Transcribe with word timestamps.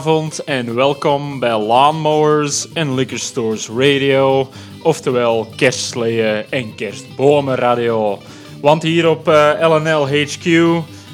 Goedenavond 0.00 0.44
en 0.44 0.74
welkom 0.74 1.38
bij 1.38 1.58
Lawnmowers 1.58 2.72
en 2.72 2.94
Liquor 2.94 3.18
Stores 3.18 3.68
Radio, 3.68 4.48
oftewel 4.82 5.48
kerstsleeën 5.56 6.44
en 6.50 6.74
kerstbomen 6.74 7.54
radio. 7.54 8.18
Want 8.60 8.82
hier 8.82 9.08
op 9.08 9.28
eh, 9.28 9.52
LNL 9.58 10.08
HQ 10.08 10.44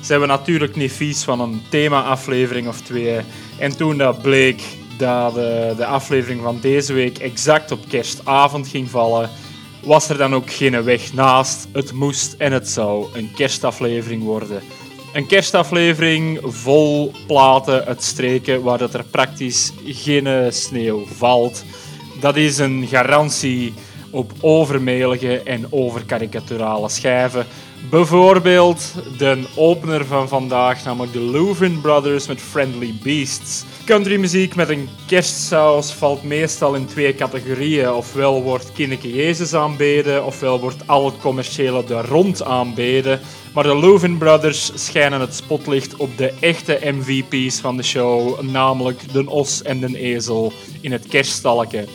zijn 0.01 0.21
we 0.21 0.27
natuurlijk 0.27 0.77
niet 0.77 0.93
vies 0.93 1.25
van 1.25 1.41
een 1.41 1.63
thema-aflevering 1.71 2.69
of 2.69 2.81
twee. 2.81 3.21
En 3.59 3.77
toen 3.77 3.99
dat 3.99 4.23
bleek 4.23 4.63
dat 4.99 5.35
de, 5.35 5.75
de 5.77 5.87
aflevering 5.87 6.43
van 6.43 6.59
deze 6.61 6.93
week 6.93 7.19
exact 7.19 7.71
op 7.71 7.89
kerstavond 7.89 8.69
ging 8.69 8.91
vallen, 8.91 9.31
was 9.83 10.09
er 10.09 10.17
dan 10.17 10.35
ook 10.35 10.51
geen 10.51 10.83
weg 10.83 11.13
naast. 11.13 11.67
Het 11.73 11.93
moest 11.93 12.35
en 12.39 12.53
het 12.53 12.69
zou 12.69 13.07
een 13.13 13.31
kerstaflevering 13.35 14.23
worden. 14.23 14.63
Een 15.17 15.27
kerstaflevering 15.27 16.39
vol 16.43 17.13
platen 17.27 17.85
uit 17.85 18.03
streken 18.03 18.63
waar 18.63 18.79
dat 18.79 18.95
er 18.95 19.05
praktisch 19.05 19.73
geen 19.85 20.53
sneeuw 20.53 21.07
valt. 21.07 21.65
Dat 22.21 22.37
is 22.37 22.59
een 22.59 22.87
garantie 22.87 23.75
op 24.11 24.33
overmelige 24.41 25.41
en 25.43 25.67
overkarikaturale 25.71 26.89
schijven. 26.89 27.47
Bijvoorbeeld 27.91 28.93
de 29.19 29.45
opener 29.55 30.07
van 30.07 30.29
vandaag, 30.29 30.85
namelijk 30.85 31.13
de 31.13 31.21
Louvin 31.21 31.81
Brothers 31.81 32.27
met 32.27 32.41
Friendly 32.41 32.95
Beasts. 33.03 33.65
Countrymuziek 33.87 34.55
met 34.55 34.69
een 34.69 34.89
kerstsaus 35.07 35.93
valt 35.93 36.23
meestal 36.23 36.75
in 36.75 36.87
twee 36.87 37.15
categorieën. 37.15 37.91
Ofwel 37.91 38.43
wordt 38.43 38.73
Kinneke 38.73 39.15
Jezus 39.15 39.55
aanbeden, 39.55 40.25
ofwel 40.25 40.61
wordt 40.61 40.87
al 40.87 41.05
het 41.05 41.19
commerciële 41.19 41.85
er 41.89 42.07
rond 42.07 42.43
aanbeden. 42.43 43.21
Maar 43.55 43.65
de 43.65 43.75
Louvin 43.75 44.19
Brothers 44.19 44.71
schijnen 44.75 45.21
het 45.21 45.35
spotlicht 45.35 45.97
op 45.97 46.17
de 46.17 46.33
echte 46.41 46.79
MVP's 46.83 47.61
van 47.61 47.77
de 47.77 47.83
show, 47.83 48.41
namelijk 48.41 49.13
de 49.13 49.31
os 49.31 49.63
en 49.63 49.81
de 49.81 49.99
ezel 49.99 50.53
in 50.81 50.93
het 50.93 51.07
kerststalken. 51.07 51.87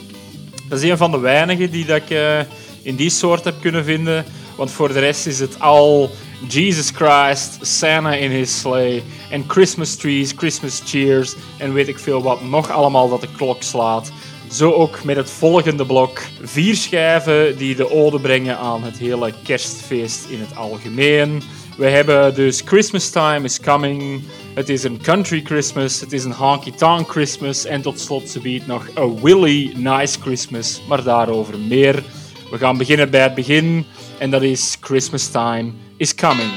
Dat 0.69 0.81
is 0.81 0.90
een 0.90 0.97
van 0.97 1.12
de 1.12 1.19
weinigen 1.19 1.72
die 1.72 1.85
dat 1.85 1.97
ik 1.97 2.09
eh, 2.09 2.40
in 2.81 2.96
die 2.96 3.09
soort 3.09 3.44
heb 3.44 3.56
kunnen 3.62 3.84
vinden. 3.84 4.25
Want 4.56 4.72
voor 4.72 4.94
de 4.94 5.00
rest 5.00 5.28
is 5.28 5.40
het 5.40 5.59
al 5.59 6.11
Jesus 6.47 6.91
Christ, 6.91 7.66
Santa 7.66 8.14
in 8.14 8.32
his 8.32 8.59
sleigh 8.59 9.03
en 9.29 9.43
Christmas 9.47 9.96
trees, 9.96 10.34
Christmas 10.35 10.82
cheers 10.85 11.35
en 11.58 11.73
weet 11.73 11.88
ik 11.88 11.99
veel 11.99 12.22
wat 12.22 12.43
nog 12.43 12.70
allemaal 12.70 13.09
dat 13.09 13.22
de 13.22 13.32
klok 13.38 13.64
slaat. 13.64 14.11
Zo 14.52 14.72
ook 14.72 15.03
met 15.03 15.16
het 15.16 15.29
volgende 15.29 15.85
blok. 15.85 16.22
Vier 16.41 16.76
schijven 16.76 17.58
die 17.58 17.76
de 17.76 17.91
ode 17.91 18.20
brengen 18.20 18.58
aan 18.58 18.84
het 18.84 18.97
hele 18.97 19.34
kerstfeest 19.43 20.26
in 20.29 20.40
het 20.40 20.55
algemeen. 20.55 21.41
We 21.78 21.85
hebben 21.85 22.35
dus 22.35 22.61
Christmas 22.66 23.09
Time 23.09 23.44
is 23.44 23.59
Coming. 23.59 24.23
Het 24.53 24.70
is 24.70 24.84
een 24.84 25.02
Country 25.02 25.41
Christmas. 25.44 25.99
Het 25.99 26.14
is 26.14 26.23
een 26.23 26.34
Honky 26.34 26.72
Tonk 26.72 27.09
Christmas. 27.09 27.66
En 27.66 27.82
tot 27.82 27.99
slot 27.99 28.29
ze 28.29 28.40
biedt 28.40 28.67
nog 28.67 28.87
A 28.97 29.14
Willy 29.22 29.72
Nice 29.76 30.20
Christmas. 30.20 30.82
Maar 30.87 31.03
daarover 31.03 31.59
meer. 31.59 32.03
We 32.52 32.58
gaan 32.58 32.78
beginnen 32.78 33.09
bij 33.09 33.22
het 33.22 33.35
begin. 33.35 33.85
En 34.22 34.29
dat 34.29 34.41
is 34.41 34.78
Christmas 34.82 35.28
Time 35.28 35.72
is 35.97 36.16
Coming. 36.16 36.52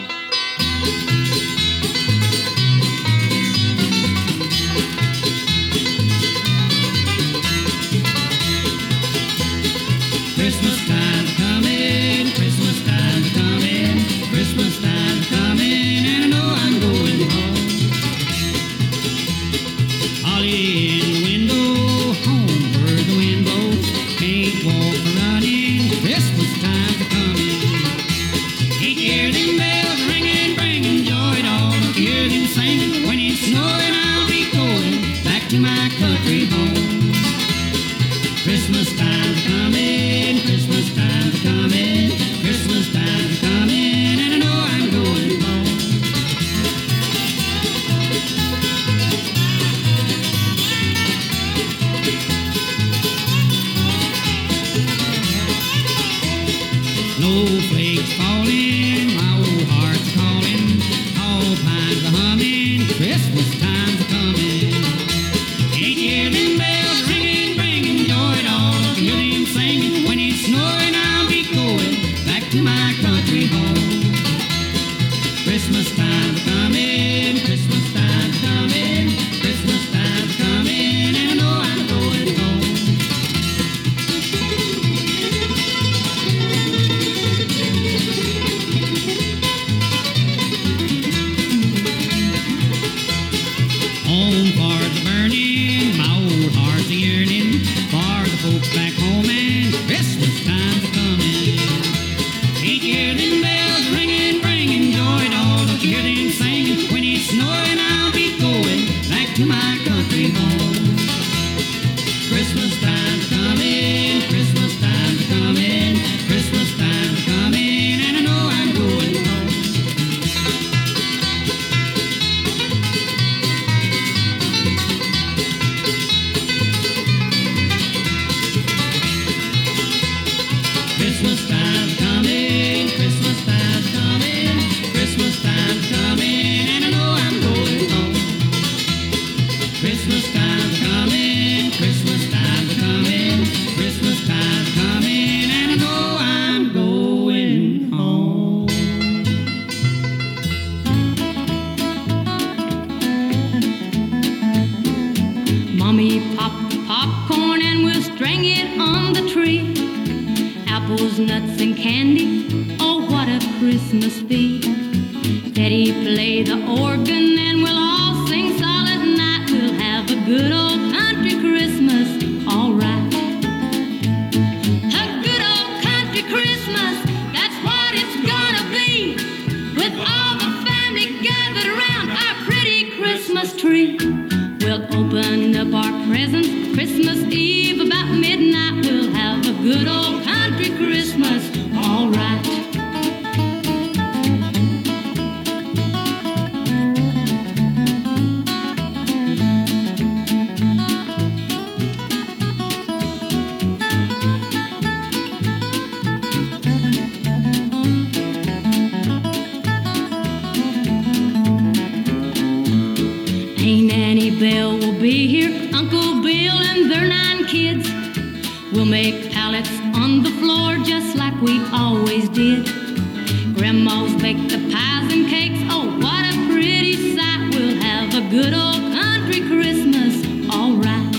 country 229.25 229.41
Christmas, 229.49 230.23
alright. 230.55 231.17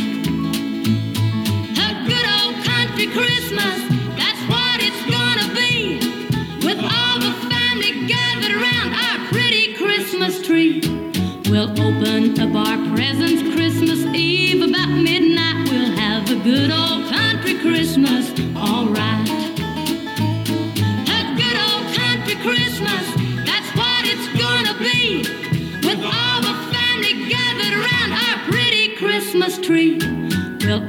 A 1.76 2.06
good 2.06 2.26
old 2.38 2.64
country 2.64 3.08
Christmas. 3.08 3.85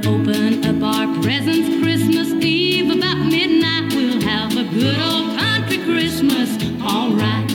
open 0.07 0.65
up 0.65 0.81
our 0.81 1.21
presents 1.21 1.83
Christmas 1.83 2.29
Eve. 2.43 2.89
About 2.95 3.17
midnight, 3.17 3.93
we'll 3.93 4.21
have 4.21 4.55
a 4.55 4.63
good 4.63 4.99
old 4.99 5.37
country 5.37 5.77
Christmas. 5.79 6.49
All 6.81 7.11
right. 7.11 7.46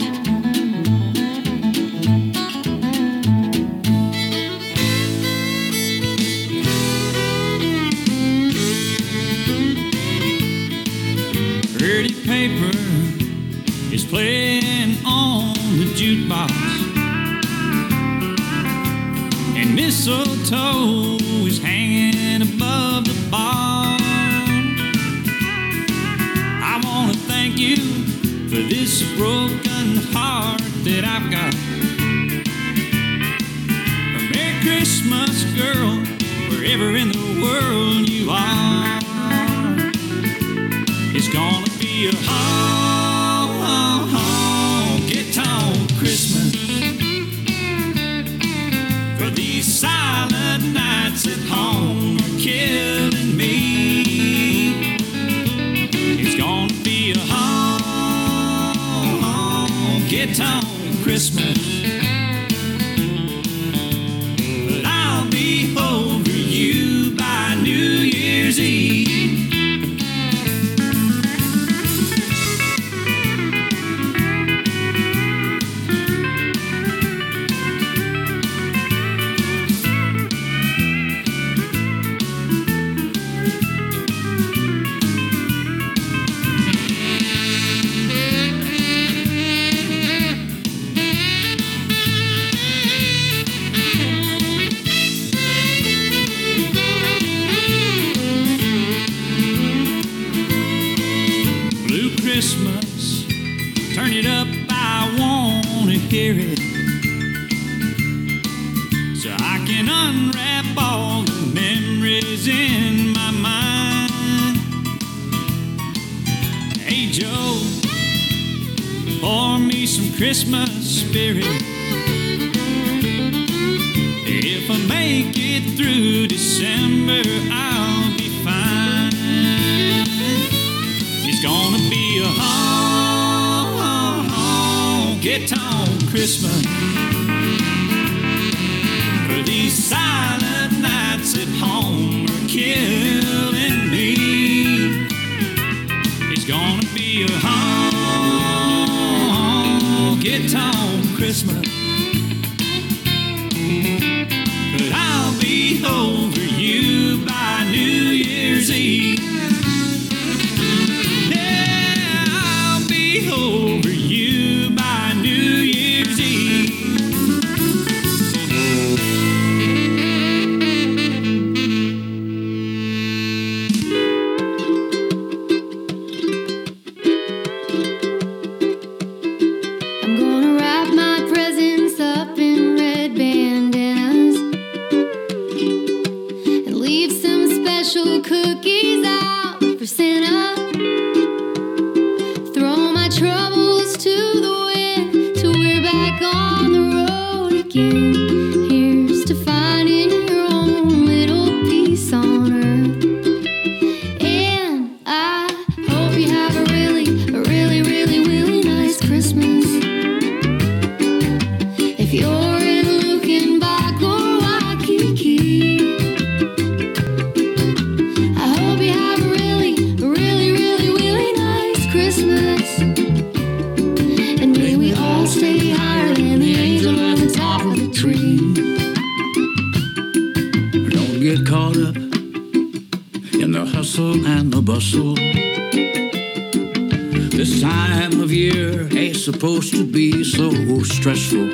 supposed 239.23 239.73
to 239.73 239.85
be 239.85 240.21
so 240.21 240.51
stressful. 240.83 241.47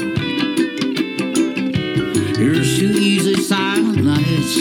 You're 2.39 2.63
too 2.63 2.95
easy 2.97 3.35
silent 3.35 4.03
nights 4.03 4.57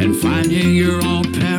and 0.00 0.16
finding 0.16 0.74
your 0.74 1.04
own 1.04 1.34
path. 1.34 1.55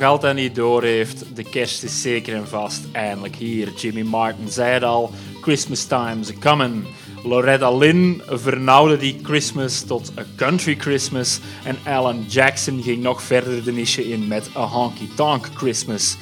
nog 0.00 0.08
altijd 0.08 0.36
niet 0.36 0.54
door 0.54 0.82
heeft, 0.82 1.24
de 1.34 1.42
kerst 1.42 1.82
is 1.82 2.02
zeker 2.02 2.34
en 2.34 2.48
vast 2.48 2.80
eindelijk 2.92 3.36
hier. 3.36 3.72
Jimmy 3.76 4.02
Martin 4.02 4.48
zei 4.48 4.72
het 4.72 4.82
al, 4.82 5.10
Christmas 5.40 5.84
time's 5.84 6.32
coming. 6.38 6.84
Loretta 7.24 7.76
Lynn 7.76 8.22
vernauwde 8.26 8.96
die 8.96 9.18
Christmas 9.22 9.82
tot 9.82 10.12
A 10.18 10.24
Country 10.36 10.76
Christmas 10.78 11.40
en 11.64 11.76
Alan 11.84 12.24
Jackson 12.28 12.82
ging 12.82 13.02
nog 13.02 13.22
verder 13.22 13.64
de 13.64 13.72
niche 13.72 14.08
in 14.08 14.26
met 14.26 14.50
A 14.56 14.66
Honky 14.66 15.08
Tonk 15.14 15.48
Christmas. 15.54 16.16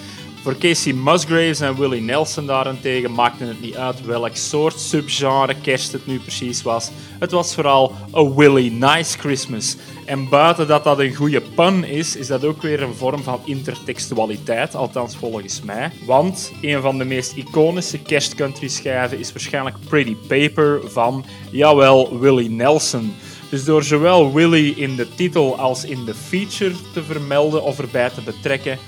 Voor 0.44 0.58
Casey 0.58 0.92
Musgraves 0.92 1.60
en 1.60 1.78
Willie 1.78 2.00
Nelson 2.00 2.46
daarentegen 2.46 3.12
maakte 3.12 3.44
het 3.44 3.60
niet 3.60 3.76
uit 3.76 4.04
welk 4.04 4.36
soort 4.36 4.80
subgenre 4.80 5.54
kerst 5.62 5.92
het 5.92 6.06
nu 6.06 6.18
precies 6.18 6.62
was. 6.62 6.90
Het 7.18 7.30
was 7.30 7.54
vooral 7.54 7.94
A 8.14 8.34
Willie 8.34 8.70
Nice 8.70 9.18
Christmas. 9.18 9.76
En 10.04 10.28
buiten 10.28 10.66
dat 10.66 10.84
dat 10.84 10.98
een 10.98 11.14
goede 11.14 11.42
pun 11.54 11.84
is, 11.84 12.16
is 12.16 12.26
dat 12.26 12.44
ook 12.44 12.62
weer 12.62 12.82
een 12.82 12.94
vorm 12.94 13.22
van 13.22 13.40
intertextualiteit, 13.44 14.74
althans 14.74 15.16
volgens 15.16 15.62
mij. 15.62 15.90
Want 16.06 16.52
een 16.60 16.80
van 16.80 16.98
de 16.98 17.04
meest 17.04 17.36
iconische 17.36 17.98
kerstcountry 17.98 18.68
schijven 18.68 19.18
is 19.18 19.32
waarschijnlijk 19.32 19.76
Pretty 19.88 20.16
Paper 20.28 20.80
van, 20.84 21.24
jawel, 21.50 22.18
Willie 22.18 22.50
Nelson. 22.50 23.14
Dus 23.50 23.64
door 23.64 23.82
zowel 23.82 24.32
Willie 24.32 24.74
in 24.74 24.96
de 24.96 25.14
titel 25.14 25.58
als 25.58 25.84
in 25.84 26.04
de 26.04 26.14
feature 26.14 26.74
te 26.92 27.02
vermelden 27.02 27.62
of 27.62 27.78
erbij 27.78 28.10
te 28.10 28.22
betrekken, 28.22 28.78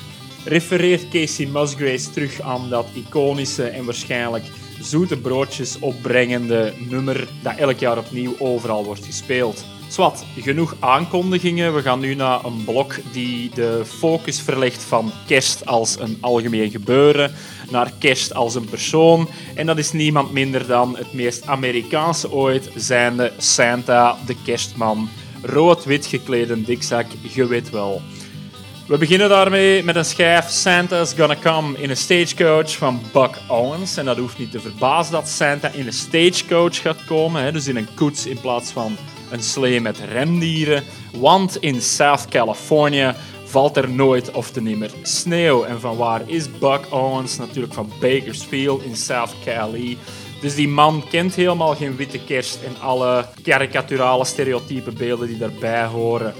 refereert 0.45 1.09
Casey 1.09 1.47
Musgraves 1.47 2.13
terug 2.13 2.41
aan 2.41 2.71
dat 2.71 2.87
iconische 2.95 3.65
en 3.65 3.85
waarschijnlijk 3.85 4.45
zoete 4.81 5.17
broodjes 5.17 5.79
opbrengende 5.79 6.73
nummer 6.89 7.29
dat 7.43 7.57
elk 7.57 7.79
jaar 7.79 7.99
opnieuw 7.99 8.35
overal 8.39 8.85
wordt 8.85 9.05
gespeeld. 9.05 9.65
Zwat, 9.97 10.25
genoeg 10.37 10.77
aankondigingen. 10.81 11.75
We 11.75 11.83
gaan 11.83 12.01
nu 12.01 12.15
naar 12.15 12.45
een 12.45 12.65
blok 12.65 12.95
die 13.13 13.51
de 13.55 13.83
focus 13.99 14.41
verlegt 14.41 14.83
van 14.83 15.13
kerst 15.27 15.67
als 15.67 15.99
een 15.99 16.19
algemeen 16.21 16.71
gebeuren 16.71 17.35
naar 17.71 17.93
kerst 17.99 18.35
als 18.35 18.55
een 18.55 18.65
persoon. 18.65 19.29
En 19.55 19.67
dat 19.67 19.79
is 19.79 19.93
niemand 19.93 20.33
minder 20.33 20.67
dan 20.67 20.97
het 20.97 21.13
meest 21.13 21.47
Amerikaanse 21.47 22.31
ooit, 22.31 22.71
zijnde 22.75 23.33
Santa, 23.39 24.17
de 24.27 24.37
kerstman. 24.45 25.09
Rood-wit 25.43 26.07
geklede 26.07 26.63
dikzak, 26.63 27.07
je 27.33 27.47
weet 27.47 27.71
wel. 27.71 28.03
We 28.87 28.99
beginnen 28.99 29.29
daarmee 29.29 29.83
met 29.83 29.97
een 29.97 30.05
schijf 30.05 30.49
Santa's 30.49 31.13
Gonna 31.13 31.37
Come 31.43 31.79
in 31.79 31.91
a 31.91 31.95
Stagecoach 31.95 32.77
van 32.77 33.01
Buck 33.13 33.39
Owens. 33.49 33.97
En 33.97 34.05
dat 34.05 34.17
hoeft 34.17 34.39
niet 34.39 34.51
te 34.51 34.61
verbazen 34.61 35.13
dat 35.13 35.29
Santa 35.29 35.69
in 35.69 35.87
een 35.87 35.93
stagecoach 35.93 36.81
gaat 36.81 37.05
komen, 37.05 37.43
hè, 37.43 37.53
dus 37.53 37.69
in 37.69 37.77
een 37.77 37.95
koets 37.95 38.27
in 38.27 38.41
plaats 38.41 38.71
van 38.71 38.97
een 39.31 39.43
slee 39.43 39.81
met 39.81 39.99
rendieren. 40.13 40.83
Want 41.13 41.57
in 41.57 41.83
South 41.83 42.29
California 42.29 43.17
valt 43.45 43.77
er 43.77 43.91
nooit 43.91 44.31
of 44.31 44.51
te 44.51 44.63
nimmer 44.63 44.91
sneeuw. 45.03 45.65
En 45.65 45.81
van 45.81 45.97
waar 45.97 46.23
is 46.27 46.59
Buck 46.59 46.87
Owens? 46.91 47.37
Natuurlijk 47.37 47.75
van 47.75 47.93
Bakersfield 48.01 48.83
in 48.83 48.97
South 48.97 49.35
Cali. 49.45 49.99
Dus 50.41 50.55
die 50.55 50.69
man 50.69 51.05
kent 51.11 51.35
helemaal 51.35 51.75
geen 51.75 51.97
witte 51.97 52.19
kerst 52.19 52.59
en 52.65 52.81
alle 52.81 53.27
karikaturale 53.43 54.25
stereotype 54.25 54.93
beelden 54.93 55.29
die 55.29 55.39
daarbij 55.39 55.85
horen. 55.85 56.35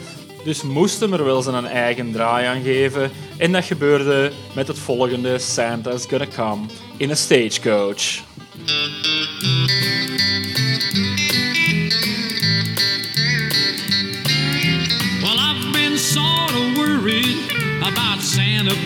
Dus 0.45 0.63
moest 0.63 1.01
hem 1.01 1.13
er 1.13 1.25
wel 1.25 1.43
zijn 1.43 1.67
eigen 1.67 2.13
draai 2.13 2.47
aan 2.47 2.63
geven. 2.63 3.11
En 3.37 3.53
dat 3.53 3.65
gebeurde 3.65 4.33
met 4.55 4.69
het 4.69 4.79
volgende 4.79 5.39
Santa's 5.39 6.07
Gonna 6.07 6.27
Come 6.37 6.67
in 6.97 7.11
a 7.11 7.15
Stagecoach. 7.15 8.25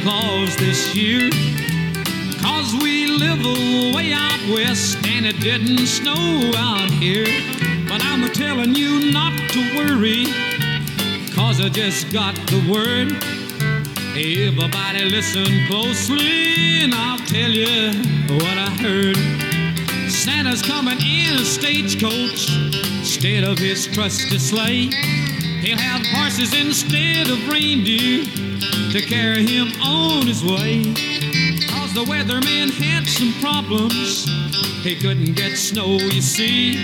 Claus 0.02 0.56
this 0.56 0.94
year. 0.94 1.30
Cause 2.40 2.74
we 2.82 3.06
live 3.06 3.44
way 3.94 4.12
out 4.12 4.40
west 4.48 4.98
and 5.06 5.26
it 5.26 5.38
didn't 5.40 5.86
snow 5.86 6.50
out 6.56 6.90
here. 6.90 7.26
But 7.88 8.02
I'm 8.04 8.30
telling 8.32 8.74
you 8.74 9.12
not 9.12 9.32
to 9.50 9.60
worry, 9.76 10.24
cause 11.34 11.60
I 11.60 11.68
just 11.68 12.12
got 12.12 12.34
the 12.46 12.60
word. 12.70 13.12
Everybody 14.16 15.04
listen 15.10 15.66
closely 15.66 16.82
and 16.82 16.94
I'll 16.94 17.18
tell 17.26 17.50
you 17.50 17.92
what 18.36 18.56
I 18.58 18.70
heard. 18.80 19.16
Santa's 20.10 20.62
coming 20.62 20.98
in 21.00 21.34
a 21.34 21.44
stagecoach 21.44 22.48
instead 23.00 23.44
of 23.44 23.58
his 23.58 23.86
trusty 23.86 24.38
sleigh. 24.38 24.90
He'll 25.60 25.76
have 25.76 26.06
horses 26.06 26.54
instead 26.54 27.28
of 27.28 27.46
reindeer 27.46 28.24
to 28.92 29.00
carry 29.02 29.46
him 29.46 29.68
on 29.82 30.26
his 30.26 30.42
way. 30.42 30.84
Cause 31.68 31.92
the 31.92 32.04
weatherman 32.04 32.70
had 32.70 33.06
some 33.06 33.34
problems. 33.42 34.24
He 34.82 34.96
couldn't 34.96 35.34
get 35.34 35.58
snow, 35.58 35.98
you 35.98 36.22
see. 36.22 36.82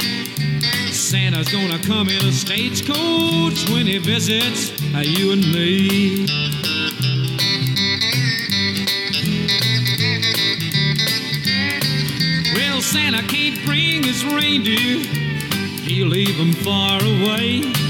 Santa's 0.93 1.49
gonna 1.49 1.79
come 1.79 2.11
in 2.11 2.23
a 2.23 2.33
stagecoach 2.33 3.71
when 3.71 3.87
he 3.87 3.97
visits 3.97 4.71
uh, 4.95 4.99
you 4.99 5.33
and 5.33 5.41
me. 5.53 6.27
Well, 12.55 12.83
Santa 12.83 13.23
can't 13.27 13.65
bring 13.65 14.03
his 14.03 14.23
reindeer, 14.27 14.99
he'll 15.81 16.09
leave 16.09 16.37
them 16.37 16.53
far 16.53 17.01
away. 17.01 17.86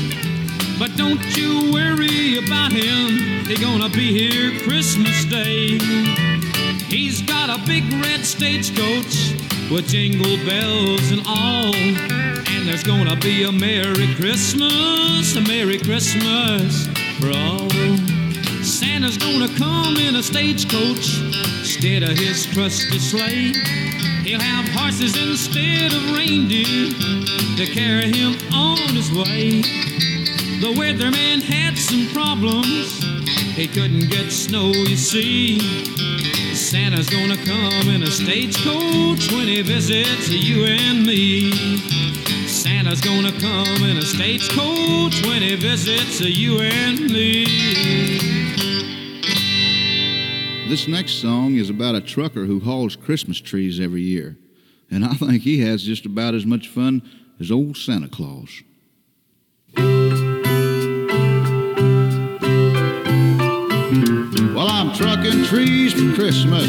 But 0.79 0.95
don't 0.95 1.25
you 1.37 1.73
worry 1.73 2.37
about 2.37 2.71
him, 2.71 3.47
he's 3.47 3.59
gonna 3.59 3.89
be 3.89 4.13
here 4.13 4.61
Christmas 4.61 5.25
Day. 5.25 5.79
He's 6.89 7.23
got 7.23 7.49
a 7.49 7.59
big 7.67 7.91
red 7.95 8.27
stagecoach 8.27 9.33
with 9.71 9.89
jingle 9.89 10.37
bells 10.45 11.11
and 11.13 11.23
all. 11.27 11.75
And 11.75 12.69
there's 12.69 12.83
gonna 12.83 13.17
be 13.17 13.45
a 13.45 13.53
Merry 13.53 14.15
Christmas, 14.17 15.35
a 15.35 15.41
Merry 15.41 15.79
Christmas 15.79 16.87
for 17.21 17.31
all. 17.33 17.71
Santa's 18.63 19.17
gonna 19.17 19.49
come 19.57 19.97
in 19.97 20.17
a 20.17 20.23
stagecoach 20.23 21.23
instead 21.61 22.03
of 22.03 22.19
his 22.19 22.45
trusty 22.45 22.99
sleigh. 22.99 23.55
He'll 24.25 24.41
have 24.41 24.69
horses 24.69 25.17
instead 25.17 25.95
of 25.95 26.13
reindeer 26.13 26.93
to 27.57 27.67
carry 27.73 28.13
him 28.13 28.37
on 28.53 28.77
his 28.95 29.11
way. 29.11 29.63
The 30.59 30.73
weatherman 30.73 31.43
had 31.43 31.77
some 31.77 32.07
problems. 32.15 33.05
He 33.55 33.69
couldn't 33.69 34.09
get 34.09 34.33
snow, 34.33 34.73
you 34.73 34.97
see. 34.97 35.59
Santa's 36.55 37.11
gonna 37.11 37.37
come 37.37 37.91
in 37.91 38.03
a 38.03 38.11
stagecoach 38.11 39.31
when 39.33 39.49
he 39.49 39.61
visits 39.61 40.31
you 40.31 40.65
and 40.65 41.05
me. 41.05 41.53
Santa's 42.47 43.03
gonna 43.03 43.33
come 43.33 43.85
in 43.85 43.99
a 43.99 44.03
stagecoach 44.03 45.27
when 45.27 45.43
he 45.43 45.57
visits 45.57 46.21
you 46.23 46.59
and 46.61 47.01
me. 47.01 47.45
This 50.71 50.89
next 50.89 51.21
song 51.21 51.57
is 51.57 51.69
about 51.69 51.97
a 51.97 52.01
trucker 52.01 52.47
who 52.47 52.61
hauls 52.61 52.97
Christmas 52.97 53.41
trees 53.43 53.79
every 53.79 54.03
year. 54.03 54.39
And 54.91 55.05
I 55.05 55.13
think 55.13 55.43
he 55.43 55.61
has 55.61 55.83
just 55.83 56.07
about 56.07 56.35
as 56.35 56.47
much 56.47 56.69
fun 56.69 57.03
as 57.39 57.51
old 57.51 57.77
Santa 57.77 58.09
Claus. 58.09 58.63
I'm 64.69 64.93
trucking 64.93 65.45
trees 65.45 65.93
for 65.93 66.15
Christmas 66.15 66.67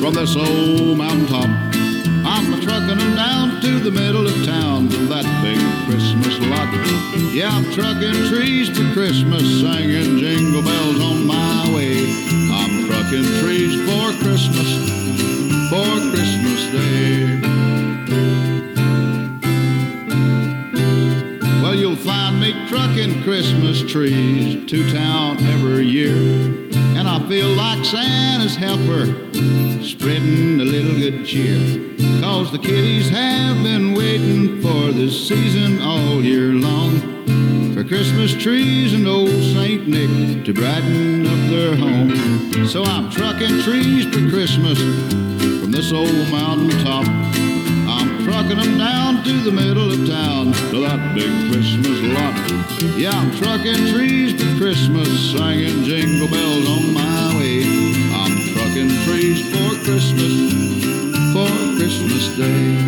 from 0.00 0.14
this 0.14 0.36
old 0.36 0.98
mountaintop. 0.98 1.48
I'm 2.24 2.60
trucking 2.60 2.98
them 2.98 3.16
down 3.16 3.60
to 3.62 3.78
the 3.80 3.90
middle 3.90 4.26
of 4.26 4.44
town 4.44 4.88
to 4.88 4.96
that 5.06 5.24
big 5.42 5.58
Christmas 5.86 6.38
lot. 6.48 6.68
Yeah, 7.34 7.50
I'm 7.50 7.64
trucking 7.72 8.28
trees 8.28 8.68
for 8.68 8.92
Christmas, 8.92 9.42
singing 9.42 10.18
jingle 10.18 10.62
bells 10.62 11.00
on 11.00 11.26
my 11.26 11.72
way. 11.74 12.10
I'm 12.52 12.86
trucking 12.86 13.24
trees 13.40 13.74
for 13.88 14.12
Christmas, 14.22 14.70
for 15.70 15.90
Christmas 16.12 16.60
Day. 16.72 17.40
Well, 21.62 21.74
you'll 21.74 21.96
find 21.96 22.40
me 22.40 22.52
trucking 22.68 23.22
Christmas 23.22 23.82
trees 23.90 24.70
to 24.70 24.92
town 24.92 25.38
every 25.44 25.86
year. 25.86 26.59
And 27.00 27.08
I 27.08 27.18
feel 27.30 27.48
like 27.48 27.82
Santa's 27.82 28.56
helper, 28.56 29.06
spreading 29.82 30.60
a 30.60 30.64
little 30.64 30.98
good 30.98 31.24
cheer. 31.24 31.56
Cause 32.20 32.52
the 32.52 32.58
kiddies 32.58 33.08
have 33.08 33.62
been 33.62 33.94
waiting 33.94 34.60
for 34.60 34.92
this 34.92 35.26
season 35.26 35.80
all 35.80 36.22
year 36.22 36.52
long. 36.52 37.72
For 37.72 37.84
Christmas 37.84 38.34
trees 38.34 38.92
and 38.92 39.08
old 39.08 39.30
St. 39.30 39.88
Nick 39.88 40.44
to 40.44 40.52
brighten 40.52 41.26
up 41.26 41.48
their 41.48 41.74
home. 41.74 42.66
So 42.66 42.84
I'm 42.84 43.10
trucking 43.10 43.62
trees 43.62 44.04
for 44.04 44.28
Christmas 44.28 44.78
from 44.78 45.70
this 45.70 45.92
old 45.92 46.12
mountain 46.30 46.84
top 46.84 47.06
trucking 48.40 48.58
them 48.58 48.78
down 48.78 49.22
to 49.22 49.32
the 49.42 49.50
middle 49.50 49.92
of 49.92 50.08
town 50.08 50.52
to 50.70 50.80
that 50.80 51.14
big 51.14 51.28
Christmas 51.52 52.00
lot. 52.14 52.96
Yeah, 52.96 53.10
I'm 53.10 53.30
trucking 53.36 53.92
trees 53.92 54.32
for 54.32 54.56
Christmas, 54.56 55.08
singing 55.32 55.84
jingle 55.84 56.28
bells 56.28 56.66
on 56.66 56.94
my 56.94 57.36
way. 57.36 57.62
I'm 58.14 58.32
trucking 58.54 58.88
trees 59.04 59.44
for 59.52 59.84
Christmas, 59.84 60.32
for 61.34 61.50
Christmas 61.76 62.36
Day. 62.38 62.78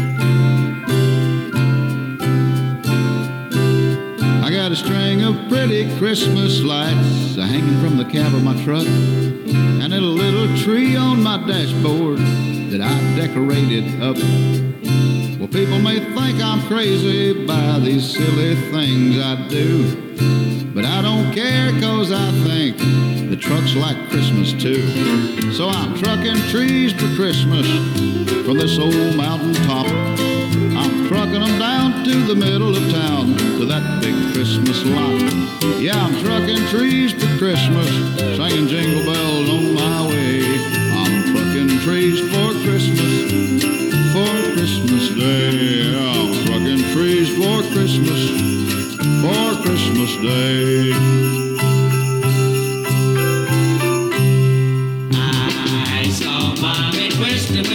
I 4.43 4.51
got 4.51 4.73
a 4.73 4.77
string 4.77 5.23
of 5.23 5.37
pretty 5.51 5.95
Christmas 5.99 6.62
lights 6.62 7.37
hanging 7.37 7.79
from 7.83 7.99
the 7.99 8.07
cab 8.07 8.35
of 8.35 8.43
my 8.43 8.55
truck, 8.65 8.87
and 8.87 9.93
a 9.93 10.01
little 10.01 10.57
tree 10.57 10.97
on 10.97 11.23
my 11.23 11.37
dashboard 11.47 12.21
that 12.71 12.81
I 12.81 13.17
decorated 13.17 14.01
up 14.01 14.17
people 15.53 15.79
may 15.79 16.01
think 16.01 16.41
I'm 16.41 16.67
crazy 16.67 17.45
by 17.45 17.79
these 17.79 18.15
silly 18.15 18.55
things 18.73 19.19
I 19.19 19.37
do. 19.49 19.85
But 20.75 20.87
I 20.87 21.03
don't 21.03 21.31
care 21.35 21.79
cause 21.79 22.11
I 22.11 22.31
think 22.49 22.79
the 23.29 23.37
truck's 23.37 23.75
like 23.75 24.09
Christmas 24.09 24.55
too. 24.55 25.53
So 25.53 25.69
I'm 25.69 25.95
trucking 25.99 26.37
trees 26.49 26.95
for 26.95 27.15
Christmas 27.17 27.69
from 28.47 28.57
this 28.57 28.79
old 28.79 29.15
mountain 29.15 29.53
top. 29.67 29.87
I'm 29.87 31.09
trucking 31.09 31.41
them 31.45 31.59
down 31.59 32.03
to 32.05 32.15
the 32.25 32.35
middle 32.35 32.75
of 32.75 32.91
town 32.91 33.37
to 33.59 33.67
that 33.67 34.01
big 34.01 34.15
Christmas 34.33 34.83
lot. 34.87 35.21
Yeah, 35.79 36.03
I'm 36.03 36.19
trucking 36.25 36.65
trees 36.69 37.12
for 37.12 37.29
Christmas, 37.37 37.88
singing 38.38 38.69
jingle 38.69 39.05
bells 39.05 39.51
on 39.51 39.75
my 39.75 40.09
way. 40.09 40.41
I'm 40.97 41.35
trucking 41.35 41.79
trees 41.81 42.21
for 42.33 42.53
Christmas. 42.65 43.12
Christmas 48.05 48.97
for 49.23 49.62
Christmas 49.62 50.17
Day. 50.17 50.93
I 55.15 56.09
saw 56.11 56.55
Mommy 56.61 57.11
Christmas. 57.11 57.72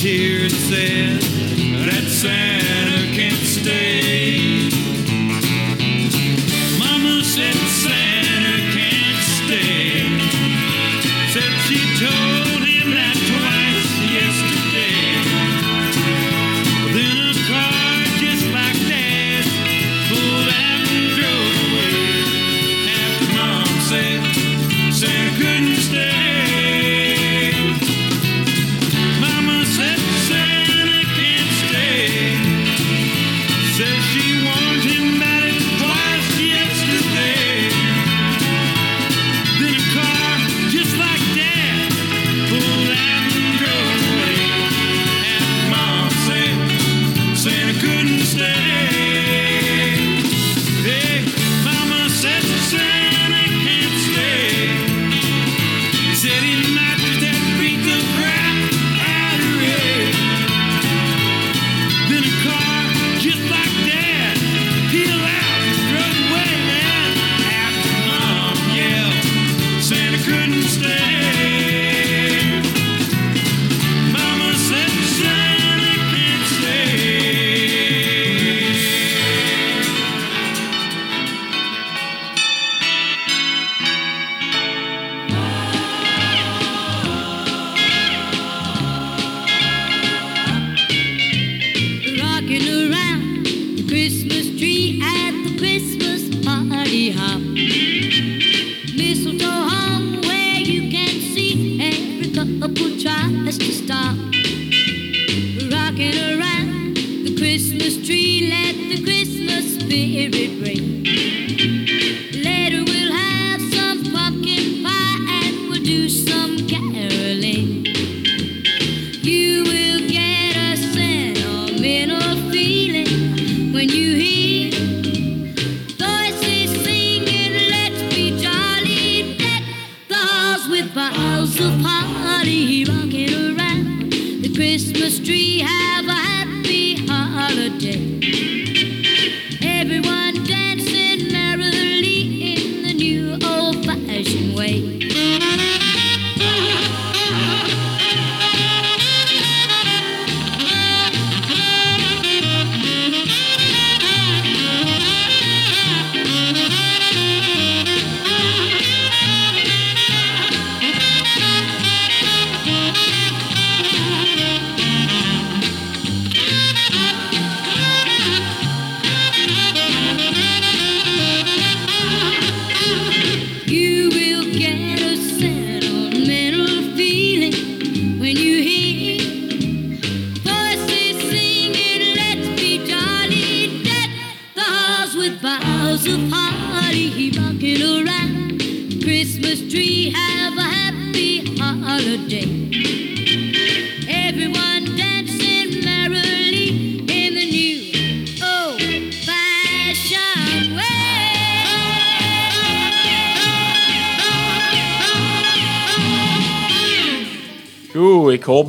tears 0.00 0.54
said 0.56 1.20
that 1.90 2.04
sound. 2.06 2.57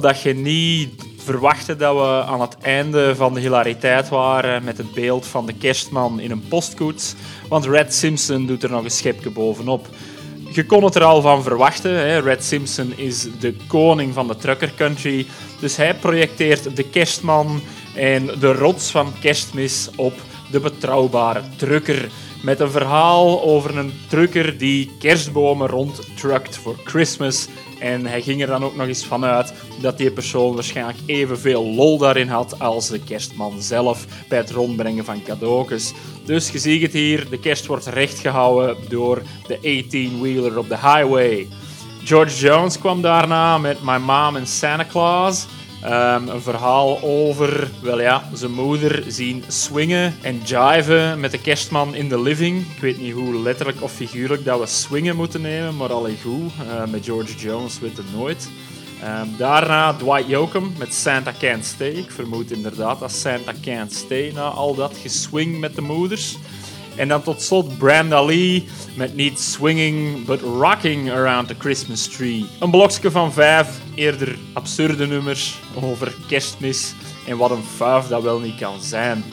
Dat 0.10 0.22
je 0.22 0.36
niet 0.36 1.04
verwachtte 1.18 1.76
dat 1.76 1.96
we 1.96 2.24
aan 2.26 2.42
het 2.42 2.58
einde 2.62 3.16
van 3.16 3.34
de 3.34 3.40
hilariteit 3.40 4.10
waren 4.10 4.64
met 4.64 4.78
het 4.78 4.94
beeld 4.94 5.26
van 5.26 5.46
de 5.46 5.54
kerstman 5.54 6.20
in 6.20 6.32
een 6.32 6.48
postkoets. 6.48 7.16
Want 7.48 7.66
Red 7.66 7.94
Simpson 7.94 8.46
doet 8.46 8.64
er 8.64 8.70
nog 8.70 8.84
een 8.84 8.92
schepje 8.92 9.30
bovenop. 9.30 9.88
Je 10.52 10.66
kon 10.66 10.84
het 10.84 10.96
er 10.96 11.04
al 11.04 11.22
van 11.22 11.44
verwachten. 11.44 11.92
Hè? 11.92 12.20
Red 12.20 12.44
Simpson 12.44 12.94
is 12.96 13.28
de 13.40 13.56
koning 13.68 14.14
van 14.14 14.28
de 14.28 14.36
trucker 14.36 14.72
country. 14.76 15.26
Dus 15.60 15.76
hij 15.76 15.96
projecteert 15.96 16.76
de 16.76 16.84
kerstman 16.84 17.62
en 17.96 18.26
de 18.26 18.54
rots 18.54 18.92
van 18.92 19.14
kerstmis 19.20 19.90
op 19.96 20.14
de 20.52 20.60
betrouwbare 20.60 21.42
trucker. 21.56 22.10
Met 22.42 22.60
een 22.60 22.72
verhaal 22.72 23.44
over 23.44 23.78
een 23.78 23.94
trucker 24.08 24.58
die 24.58 24.92
kerstbomen 25.00 25.68
rondtruckt 25.68 26.58
voor 26.58 26.76
Christmas. 26.84 27.48
En 27.80 28.06
hij 28.06 28.22
ging 28.22 28.42
er 28.42 28.48
dan 28.48 28.64
ook 28.64 28.76
nog 28.76 28.88
eens 28.88 29.06
vanuit 29.06 29.54
dat 29.82 29.98
die 29.98 30.12
persoon 30.12 30.54
waarschijnlijk 30.54 30.98
evenveel 31.06 31.66
lol 31.66 31.98
daarin 31.98 32.28
had 32.28 32.60
als 32.60 32.88
de 32.90 33.00
kerstman 33.00 33.62
zelf 33.62 34.06
bij 34.28 34.38
het 34.38 34.52
rondbrengen 34.52 35.06
van 35.06 35.24
cadeautjes. 35.24 35.94
Dus 36.26 36.50
je 36.50 36.60
ziet 36.60 36.82
het 36.82 36.94
hier, 36.94 37.30
de 37.30 37.40
kerst 37.40 37.66
wordt 37.66 37.86
rechtgehouden 37.86 38.78
door 38.90 39.22
de 39.48 39.58
18-wheeler 39.58 40.58
op 40.58 40.68
de 40.68 40.78
highway. 40.78 41.48
George 42.04 42.46
Jones 42.46 42.80
kwam 42.80 43.02
daarna 43.02 43.58
met 43.58 43.84
My 43.84 43.98
Mom 43.98 44.36
and 44.36 44.50
Santa 44.50 44.86
Claus. 44.86 45.46
Ehm, 45.82 46.28
een 46.28 46.42
verhaal 46.42 47.02
over, 47.02 47.70
wel 47.82 48.02
ja, 48.02 48.30
zijn 48.34 48.52
moeder 48.52 49.04
zien 49.08 49.44
swingen 49.48 50.16
en 50.22 50.42
jiven 50.44 51.20
met 51.20 51.32
de 51.32 51.42
kerstman 51.42 51.96
in 51.96 52.10
the 52.10 52.22
living. 52.22 52.66
Ik 52.76 52.82
weet 52.82 53.02
niet 53.02 53.14
hoe 53.14 53.42
letterlijk 53.42 53.82
of 53.82 53.92
figuurlijk 53.92 54.46
dat 54.46 54.60
we 54.60 54.66
swingen 54.66 55.16
moeten 55.16 55.42
nemen, 55.42 55.78
maar 55.78 55.94
allee 55.94 56.18
goed. 56.24 56.52
Eh, 56.70 56.86
met 56.86 57.06
George 57.06 57.38
Jones 57.38 57.80
weet 57.80 57.98
het 57.98 58.14
nooit. 58.14 58.50
Ehm, 59.02 59.28
daarna 59.38 59.94
Dwight 59.94 60.28
Yoakam 60.28 60.74
met 60.78 60.94
Santa 60.94 61.34
Can't 61.40 61.66
Stay. 61.66 61.90
Ik 61.90 62.12
vermoed 62.12 62.52
inderdaad 62.52 63.00
dat 63.00 63.12
Santa 63.12 63.54
Can't 63.62 63.94
Stay 63.94 64.32
na 64.32 64.48
al 64.48 64.76
dat 64.76 64.98
geswing 65.02 65.60
met 65.60 65.76
de 65.76 65.82
moeders. 65.82 66.38
En 67.00 67.08
dan 67.08 67.24
tot 67.24 67.42
slot 67.42 67.78
Brenda 67.78 68.24
Lee 68.24 68.68
met 68.96 69.16
niet 69.16 69.40
swinging, 69.40 70.26
but 70.26 70.42
rocking 70.42 71.12
around 71.12 71.48
the 71.48 71.56
Christmas 71.58 72.08
tree. 72.08 72.46
Een 72.60 72.72
blokje 72.72 73.12
van 73.12 73.34
vijf 73.34 73.68
eerder 73.96 74.38
absurde 74.54 75.08
nummers 75.08 75.60
over 75.82 76.14
kerstmis 76.28 76.94
en 77.28 77.38
wat 77.38 77.52
een 77.52 77.64
fuif 77.76 78.08
dat 78.08 78.22
wel 78.24 78.40
niet 78.40 78.60
kan 78.60 78.82
zijn. 78.82 79.24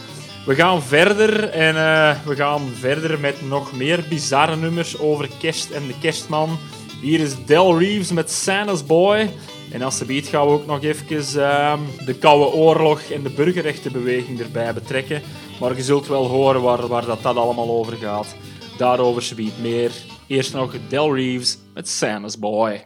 We 0.46 0.54
gaan 0.54 0.82
verder 0.82 1.48
en 1.48 1.76
eh, 1.76 2.16
we 2.24 2.36
gaan 2.36 2.68
verder 2.78 3.20
met 3.20 3.48
nog 3.48 3.72
meer 3.72 4.04
bizarre 4.08 4.56
nummers 4.56 4.98
over 4.98 5.28
kerst 5.40 5.70
en 5.70 5.86
de 5.86 5.94
kerstman. 6.00 6.58
Hier 7.00 7.20
is 7.20 7.44
Del 7.46 7.78
Reeves 7.78 8.12
met 8.12 8.30
Santa's 8.30 8.86
Boy. 8.86 9.30
En 9.70 9.82
als 9.82 9.96
ze 9.96 10.04
biedt 10.04 10.28
gaan 10.28 10.46
we 10.46 10.52
ook 10.52 10.66
nog 10.66 10.82
even 10.82 11.42
ehm, 11.42 11.80
de 12.04 12.14
Koude 12.14 12.56
Oorlog 12.56 13.00
en 13.00 13.22
de 13.22 13.30
burgerrechtenbeweging 13.30 14.40
erbij 14.40 14.74
betrekken. 14.74 15.22
Maar 15.60 15.76
je 15.76 15.82
zult 15.82 16.06
wel 16.06 16.26
horen 16.26 16.62
waar, 16.62 16.86
waar 16.86 17.06
dat, 17.06 17.22
dat 17.22 17.36
allemaal 17.36 17.68
over 17.68 17.96
gaat. 17.96 18.36
Daarover 18.76 19.22
ze 19.22 19.34
biedt 19.34 19.58
meer. 19.58 19.90
Eerst 20.26 20.52
nog 20.52 20.74
Del 20.88 21.14
Reeves 21.14 21.58
met 21.74 21.88
Santa's 21.88 22.38
Boy. 22.38 22.84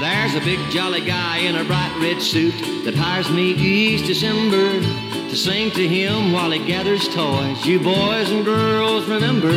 There's 0.00 0.34
a 0.34 0.40
big 0.44 0.58
jolly 0.72 1.00
guy 1.00 1.46
in 1.46 1.54
a 1.54 1.64
bright 1.64 1.92
red 2.00 2.22
suit 2.22 2.54
that 2.84 2.94
hires 2.94 3.30
me 3.30 3.54
each 3.54 4.06
December 4.06 4.80
to 5.28 5.36
sing 5.36 5.70
to 5.72 5.88
him 5.88 6.32
while 6.32 6.50
he 6.50 6.58
gathers 6.58 7.08
toys. 7.08 7.64
You 7.64 7.80
boys 7.80 8.30
and 8.30 8.44
girls 8.44 9.06
remember, 9.06 9.52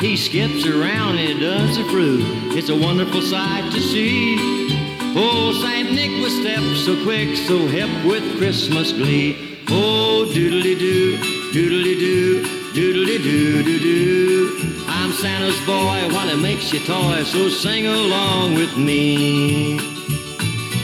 he 0.00 0.16
skips 0.16 0.66
around 0.66 1.18
and 1.18 1.40
does 1.40 1.76
the 1.76 1.84
fruit. 1.84 2.24
It's 2.56 2.68
a 2.68 2.76
wonderful 2.76 3.22
sight 3.22 3.72
to 3.72 3.80
see. 3.80 4.79
Oh, 5.12 5.52
Saint 5.60 5.92
Nick 5.92 6.22
was 6.22 6.32
step 6.40 6.62
so 6.76 7.02
quick, 7.02 7.36
so 7.36 7.66
hip 7.66 7.90
with 8.06 8.38
Christmas 8.38 8.92
glee. 8.92 9.58
Oh, 9.68 10.24
doodly 10.32 10.78
doo, 10.78 11.16
doodly 11.52 11.98
doo, 11.98 12.42
doodly 12.72 13.18
doo 13.20 13.62
doo 13.64 13.78
doo. 13.80 14.84
I'm 14.86 15.10
Santa's 15.10 15.58
boy 15.66 16.14
while 16.14 16.28
he 16.28 16.40
makes 16.40 16.72
you 16.72 16.78
toys, 16.80 17.26
so 17.32 17.48
sing 17.48 17.88
along 17.88 18.54
with 18.54 18.76
me. 18.76 19.78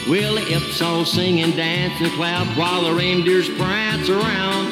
Well, 0.09 0.35
the 0.35 0.51
imps 0.51 0.81
all 0.81 1.05
sing 1.05 1.39
and 1.39 1.55
dance 1.55 1.93
and 2.01 2.11
clap 2.11 2.47
while 2.57 2.83
the 2.83 2.93
reindeers 2.93 3.47
prance 3.57 4.09
around. 4.09 4.67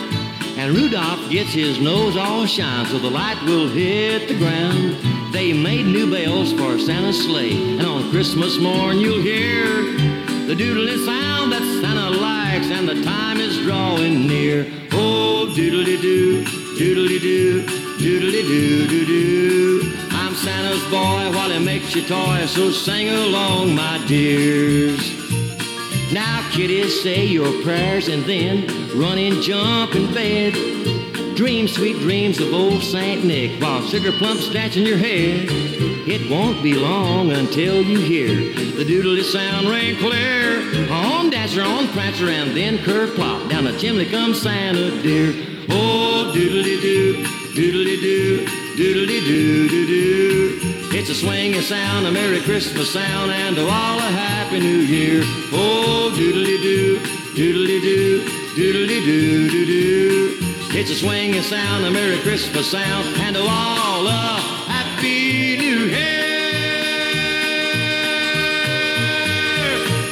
And 0.57 0.75
Rudolph 0.75 1.29
gets 1.29 1.53
his 1.53 1.79
nose 1.79 2.17
all 2.17 2.45
shine 2.45 2.85
so 2.87 2.99
the 2.99 3.09
light 3.09 3.41
will 3.43 3.69
hit 3.69 4.27
the 4.27 4.37
ground. 4.37 5.14
They 5.35 5.51
made 5.51 5.85
new 5.85 6.09
bells 6.09 6.53
for 6.53 6.79
Santa's 6.79 7.21
sleigh, 7.25 7.51
and 7.77 7.85
on 7.85 8.09
Christmas 8.09 8.57
morn 8.57 8.99
you'll 8.99 9.21
hear 9.21 9.65
the 10.47 10.55
doodly 10.55 11.05
sound 11.05 11.51
that 11.51 11.61
Santa 11.81 12.09
likes, 12.09 12.71
and 12.71 12.87
the 12.87 13.03
time 13.03 13.41
is 13.41 13.57
drawing 13.57 14.27
near. 14.27 14.65
Oh, 14.93 15.51
doodly 15.53 15.99
doo, 15.99 16.45
doodly 16.79 17.19
doo, 17.19 17.65
doodly 17.97 18.41
doo 18.47 18.87
doo 18.87 19.05
doo. 19.05 19.93
I'm 20.11 20.35
Santa's 20.35 20.81
boy 20.83 21.37
while 21.37 21.49
he 21.49 21.59
makes 21.59 21.93
you 21.93 22.03
toys, 22.03 22.51
so 22.51 22.71
sing 22.71 23.09
along, 23.09 23.75
my 23.75 24.01
dears. 24.07 25.01
Now, 26.13 26.49
kiddies, 26.53 27.03
say 27.03 27.25
your 27.25 27.51
prayers 27.61 28.07
and 28.07 28.23
then 28.23 28.67
run 28.97 29.17
and 29.17 29.41
jump 29.41 29.95
in 29.95 30.13
bed. 30.13 30.94
Dream 31.35 31.67
sweet 31.67 31.97
dreams 31.97 32.39
of 32.39 32.53
old 32.53 32.81
Saint 32.81 33.25
Nick 33.25 33.61
while 33.61 33.81
sugar 33.81 34.13
plumps 34.13 34.47
dance 34.47 34.77
in 34.77 34.85
your 34.85 34.97
head. 34.97 35.49
It 36.07 36.31
won't 36.31 36.63
be 36.63 36.73
long 36.75 37.29
until 37.31 37.81
you 37.81 37.99
hear 37.99 38.29
the 38.73 38.85
doodly 38.85 39.21
sound 39.21 39.67
ring 39.67 39.97
clear. 39.97 40.61
On 40.89 41.29
Dasher, 41.29 41.61
on 41.61 41.89
Prancer, 41.89 42.29
and 42.29 42.55
then 42.55 42.77
curve 42.85 43.13
plop. 43.15 43.49
Down 43.49 43.65
the 43.65 43.77
chimney 43.77 44.05
comes 44.05 44.41
Santa 44.41 45.01
dear. 45.01 45.33
Oh, 45.69 46.31
doodly 46.33 46.79
doo, 46.79 47.23
doodly 47.53 47.99
doo, 47.99 48.45
doodly 48.77 49.19
doo 49.25 49.67
doo 49.67 49.87
doo. 49.87 50.59
It's 50.97 51.09
a 51.09 51.15
swinging 51.15 51.59
sound, 51.59 52.07
a 52.07 52.11
Merry 52.11 52.39
Christmas 52.39 52.93
sound, 52.93 53.31
and 53.31 53.57
a 53.57 53.61
all 53.63 53.99
a 53.99 54.01
Happy 54.03 54.61
New 54.61 54.79
Year. 54.87 55.21
Oh, 55.51 56.13
doodly 56.15 56.61
doo, 56.61 56.97
doodly 57.35 57.81
doo, 57.81 58.21
doodly 58.55 59.03
doo 59.03 59.49
doo 59.49 59.65
doo. 59.65 60.44
It's 60.77 60.91
a 60.91 60.95
swinging 60.95 61.41
sound, 61.41 61.85
a 61.85 61.89
Merry 61.89 62.19
Christmas 62.19 62.69
sound, 62.69 63.07
and 63.21 63.37
a 63.37 63.39
all 63.39 64.05
a 64.05 64.11
Happy 64.67 65.55
New 65.55 65.85
Year. 65.87 66.19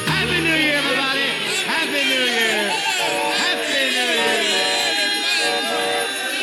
Happy 0.08 0.40
New 0.40 0.56
Year, 0.56 0.76
everybody! 0.80 1.28
Happy 1.68 2.02
New 2.08 2.24
Year! 2.32 2.72
Happy 3.44 3.92
New 3.92 4.08
Year! 4.08 4.48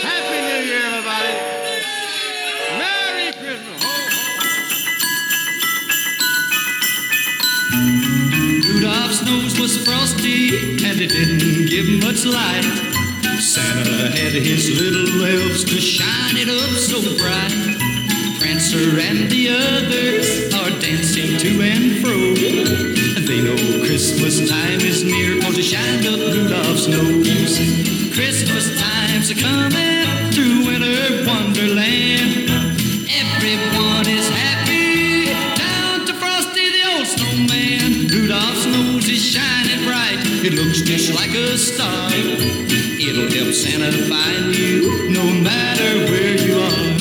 Happy 0.06 0.38
New 0.46 0.62
Year, 0.70 0.86
everybody! 0.86 1.34
Merry 2.78 3.34
Christmas! 3.42 3.82
Ho, 3.82 3.90
ho. 3.90 4.46
Rudolph's 8.70 9.22
nose 9.26 9.58
was 9.60 9.84
frosty 9.84 10.78
and 10.86 11.02
it 11.02 11.10
didn't 11.10 11.66
give 11.72 11.88
much 12.06 12.24
light. 12.24 12.81
Santa 13.52 14.08
had 14.16 14.32
his 14.32 14.80
little 14.80 15.26
elves 15.26 15.66
to 15.66 15.76
shine 15.76 16.38
it 16.38 16.48
up 16.48 16.72
so 16.80 17.02
bright. 17.20 17.52
Prancer 18.40 18.96
and 18.96 19.30
the 19.30 19.52
others 19.52 20.48
are 20.56 20.72
dancing 20.80 21.36
to 21.36 21.60
and 21.60 22.00
fro. 22.00 22.16
They 23.28 23.44
know 23.44 23.84
Christmas 23.84 24.50
time 24.50 24.80
is 24.80 25.04
near 25.04 25.42
cause 25.42 25.58
they 25.58 25.68
shined 25.68 26.08
up 26.08 26.32
Rudolph's 26.32 26.88
nose. 26.88 27.60
Christmas 28.16 28.72
time's 28.80 29.32
a 29.32 29.36
coming 29.36 30.32
through 30.32 30.72
winter 30.72 31.28
wonderland. 31.28 32.48
Everyone 33.12 34.08
is 34.08 34.30
happy 34.32 35.28
down 35.60 36.08
to 36.08 36.14
Frosty 36.14 36.72
the 36.72 36.84
old 36.96 37.06
snowman. 37.06 38.08
Rudolph's 38.08 38.66
nose 38.66 39.10
is 39.10 39.20
shining 39.20 39.84
bright. 39.84 40.24
It 40.40 40.54
looks 40.54 40.80
just 40.80 41.14
like 41.14 41.36
a 41.36 41.58
star. 41.58 42.71
It'll 43.12 43.30
help 43.30 43.54
Santa 43.54 43.92
find 44.08 44.56
you 44.56 45.10
no 45.10 45.26
matter 45.44 46.06
where 46.10 46.38
you 46.40 46.54
are. 46.56 46.92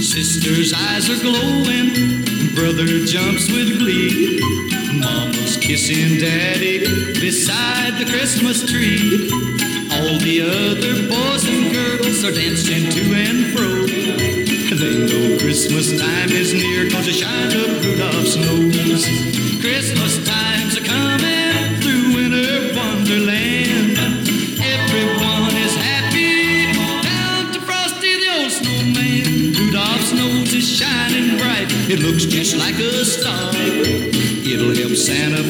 Sister's 0.00 0.72
eyes 0.72 1.10
are 1.10 1.20
glowing, 1.20 2.24
brother 2.54 3.04
jumps 3.04 3.52
with 3.52 3.78
glee. 3.78 4.40
Mama's 4.98 5.58
kissing 5.58 6.18
daddy 6.18 6.78
beside 7.20 7.98
the 7.98 8.06
Christmas 8.10 8.64
tree. 8.64 9.28
All 9.92 10.18
the 10.18 10.40
other 10.40 10.94
boys 11.10 11.44
and 11.46 11.70
girls 11.70 12.24
are 12.24 12.32
dancing 12.32 12.88
to 12.88 13.14
and 13.14 13.52
fro. 13.52 13.71
Christmas 15.62 16.00
time 16.00 16.28
is 16.30 16.52
near 16.52 16.90
cause 16.90 17.06
they 17.06 17.12
shine 17.12 17.54
up 17.54 17.84
Rudolph's 17.84 18.34
nose. 18.34 19.06
Christmas 19.62 20.18
time's 20.26 20.76
a 20.76 20.82
coming 20.82 21.78
through 21.78 22.16
winter 22.18 22.74
wonderland. 22.74 23.94
Everyone 24.58 25.54
is 25.54 25.76
happy 25.76 26.74
down 27.06 27.52
to 27.52 27.60
Frosty 27.60 28.10
the 28.18 28.42
old 28.42 28.50
snowman. 28.50 29.54
Rudolph's 29.54 30.12
nose 30.12 30.52
is 30.52 30.68
shining 30.68 31.38
bright. 31.38 31.68
It 31.88 32.00
looks 32.00 32.24
just 32.24 32.56
like 32.56 32.74
a 32.74 33.04
star. 33.04 33.54
It'll 33.54 34.74
help 34.74 34.96
Santa 34.96 35.44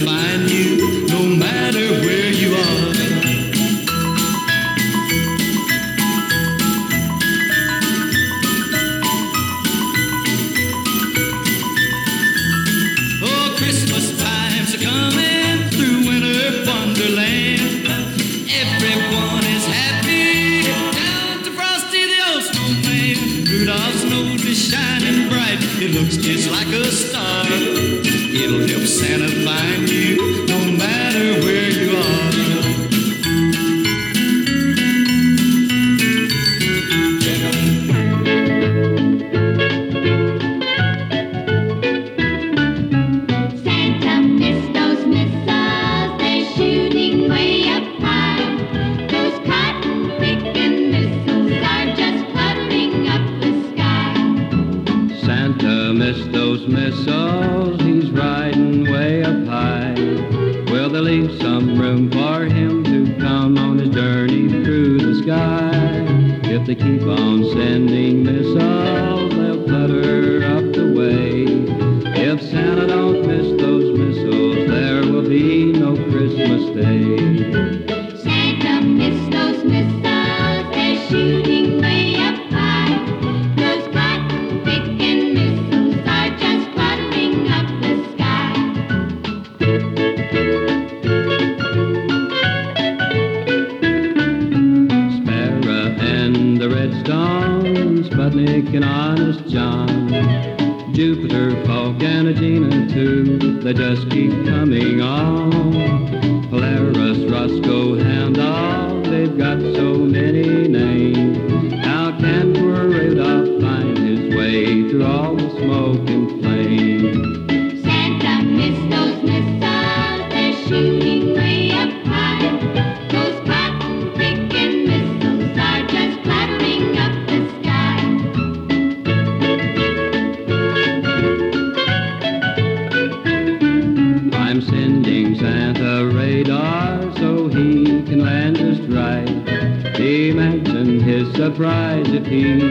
surprise 142.32 142.61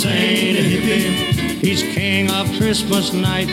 Claus 0.00 0.14
ain't 0.14 0.58
a 0.58 0.62
hippie, 0.62 1.60
he's 1.62 1.82
king 1.82 2.30
of 2.30 2.46
Christmas 2.56 3.12
night. 3.12 3.48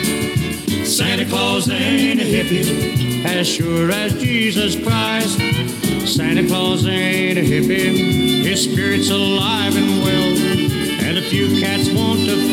Santa 0.86 1.26
Claus 1.26 1.68
ain't 1.68 2.20
a 2.20 2.24
hippie, 2.24 3.22
as 3.26 3.46
sure 3.46 3.90
as 3.90 4.14
Jesus 4.14 4.74
Christ. 4.82 5.36
Santa 6.06 6.46
Claus 6.46 6.86
ain't 6.86 7.38
a 7.38 7.42
hippie, 7.42 8.42
his 8.46 8.64
spirit's 8.64 9.10
alive 9.10 9.76
and 9.76 10.02
well. 10.02 11.04
And 11.06 11.18
a 11.18 11.22
few 11.28 11.60
cats 11.60 11.90
want 11.90 12.20
to 12.20 12.47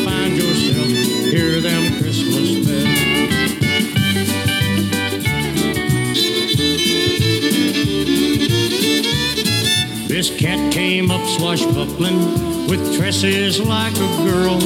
swashbuckling 11.26 12.68
with 12.68 12.96
tresses 12.96 13.60
like 13.60 13.94
a 13.94 14.24
girl. 14.24 14.60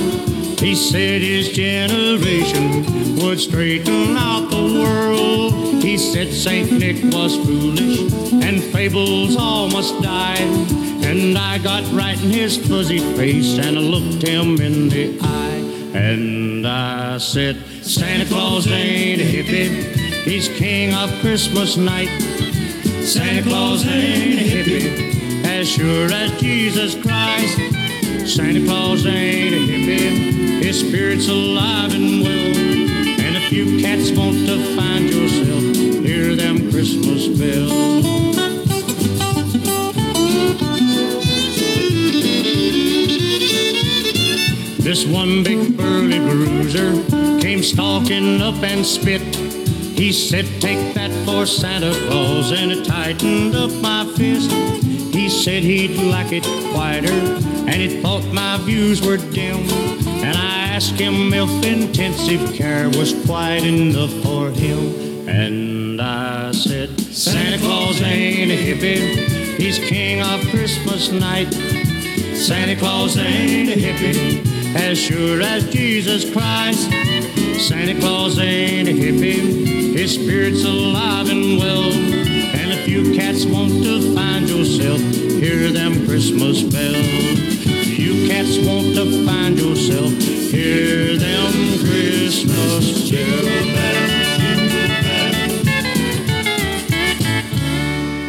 He 0.58 0.74
said 0.74 1.22
his 1.22 1.48
generation 1.50 3.16
would 3.16 3.40
straighten 3.40 4.16
out 4.16 4.50
the 4.50 4.80
world. 4.82 5.82
He 5.82 5.96
said 5.96 6.32
Saint 6.32 6.72
Nick 6.72 7.02
was 7.12 7.36
foolish 7.36 8.12
and 8.44 8.62
fables 8.62 9.36
all 9.36 9.68
must 9.70 10.00
die. 10.02 10.36
And 11.02 11.36
I 11.38 11.58
got 11.58 11.82
right 11.92 12.20
in 12.22 12.30
his 12.30 12.56
fuzzy 12.56 13.00
face 13.16 13.58
and 13.58 13.78
I 13.78 13.80
looked 13.80 14.22
him 14.22 14.60
in 14.60 14.88
the 14.88 15.18
eye. 15.22 15.40
And 15.94 16.66
I 16.68 17.18
said, 17.18 17.56
Santa 17.82 18.26
Claus 18.26 18.66
ain't 18.68 19.20
a 19.20 19.24
hippie, 19.24 19.70
he's 20.22 20.48
king 20.48 20.94
of 20.94 21.10
Christmas 21.20 21.76
night. 21.76 22.08
Santa 23.02 23.42
Claus 23.42 23.84
ain't 23.86 24.38
a 24.38 24.44
hippie, 24.44 25.19
as 25.60 25.68
sure 25.68 26.10
as 26.10 26.40
Jesus 26.40 26.94
Christ. 26.94 27.58
Santa 28.26 28.64
Claus 28.64 29.04
ain't 29.04 29.54
a 29.54 29.58
hippie, 29.58 30.62
his 30.62 30.80
spirit's 30.80 31.28
alive 31.28 31.92
and 31.94 32.22
well. 32.22 32.56
And 33.20 33.36
if 33.36 33.52
you 33.52 33.78
cats 33.78 34.10
want 34.10 34.46
to 34.46 34.74
find 34.74 35.10
yourself, 35.10 35.76
hear 36.02 36.34
them 36.34 36.70
Christmas 36.70 37.28
bells. 37.28 38.04
This 44.82 45.04
one 45.04 45.44
big 45.44 45.76
burly 45.76 46.20
bruiser 46.20 46.92
came 47.38 47.62
stalking 47.62 48.40
up 48.40 48.62
and 48.62 48.84
spit. 48.86 49.20
He 50.00 50.12
said, 50.12 50.46
Take 50.62 50.94
that 50.94 51.10
for 51.26 51.44
Santa 51.44 51.92
Claus, 52.06 52.52
and 52.52 52.72
it 52.72 52.86
tightened 52.86 53.54
up 53.54 53.70
my 53.82 53.99
said 55.40 55.62
he'd 55.62 55.96
like 56.10 56.32
it 56.32 56.44
quieter, 56.70 57.10
and 57.10 57.74
he 57.74 58.02
thought 58.02 58.22
my 58.26 58.58
views 58.58 59.00
were 59.00 59.16
dim. 59.16 59.56
And 60.22 60.36
I 60.36 60.68
asked 60.74 61.00
him 61.00 61.32
if 61.32 61.64
intensive 61.64 62.52
care 62.54 62.90
was 62.90 63.14
quite 63.24 63.64
enough 63.64 64.12
for 64.22 64.50
him. 64.50 65.26
And 65.26 65.98
I 65.98 66.52
said, 66.52 67.00
Santa 67.00 67.56
Claus 67.56 68.02
ain't 68.02 68.50
a 68.50 68.54
hippie, 68.54 69.56
he's 69.56 69.78
king 69.78 70.20
of 70.20 70.46
Christmas 70.50 71.10
night. 71.10 71.50
Santa 72.34 72.76
Claus 72.76 73.16
ain't 73.16 73.70
a 73.70 73.76
hippie, 73.76 74.44
as 74.74 74.98
sure 74.98 75.40
as 75.40 75.66
Jesus 75.72 76.30
Christ. 76.30 76.90
Santa 77.58 77.98
Claus 77.98 78.38
ain't 78.38 78.90
a 78.90 78.92
hippie, 78.92 79.96
his 79.96 80.16
spirit's 80.16 80.66
alive 80.66 81.30
and 81.30 81.58
well. 81.58 82.19
You 82.90 83.14
cats 83.14 83.46
want 83.46 83.84
to 83.84 84.14
find 84.14 84.48
yourself, 84.48 85.00
hear 85.38 85.70
them 85.70 85.92
Christmas 86.06 86.60
bells. 86.62 87.64
You 87.86 88.26
cats 88.26 88.58
want 88.66 88.96
to 88.96 89.04
find 89.24 89.56
yourself, 89.56 90.10
hear 90.50 91.16
them 91.16 91.52
Christmas 91.86 93.10
bells. 93.10 94.00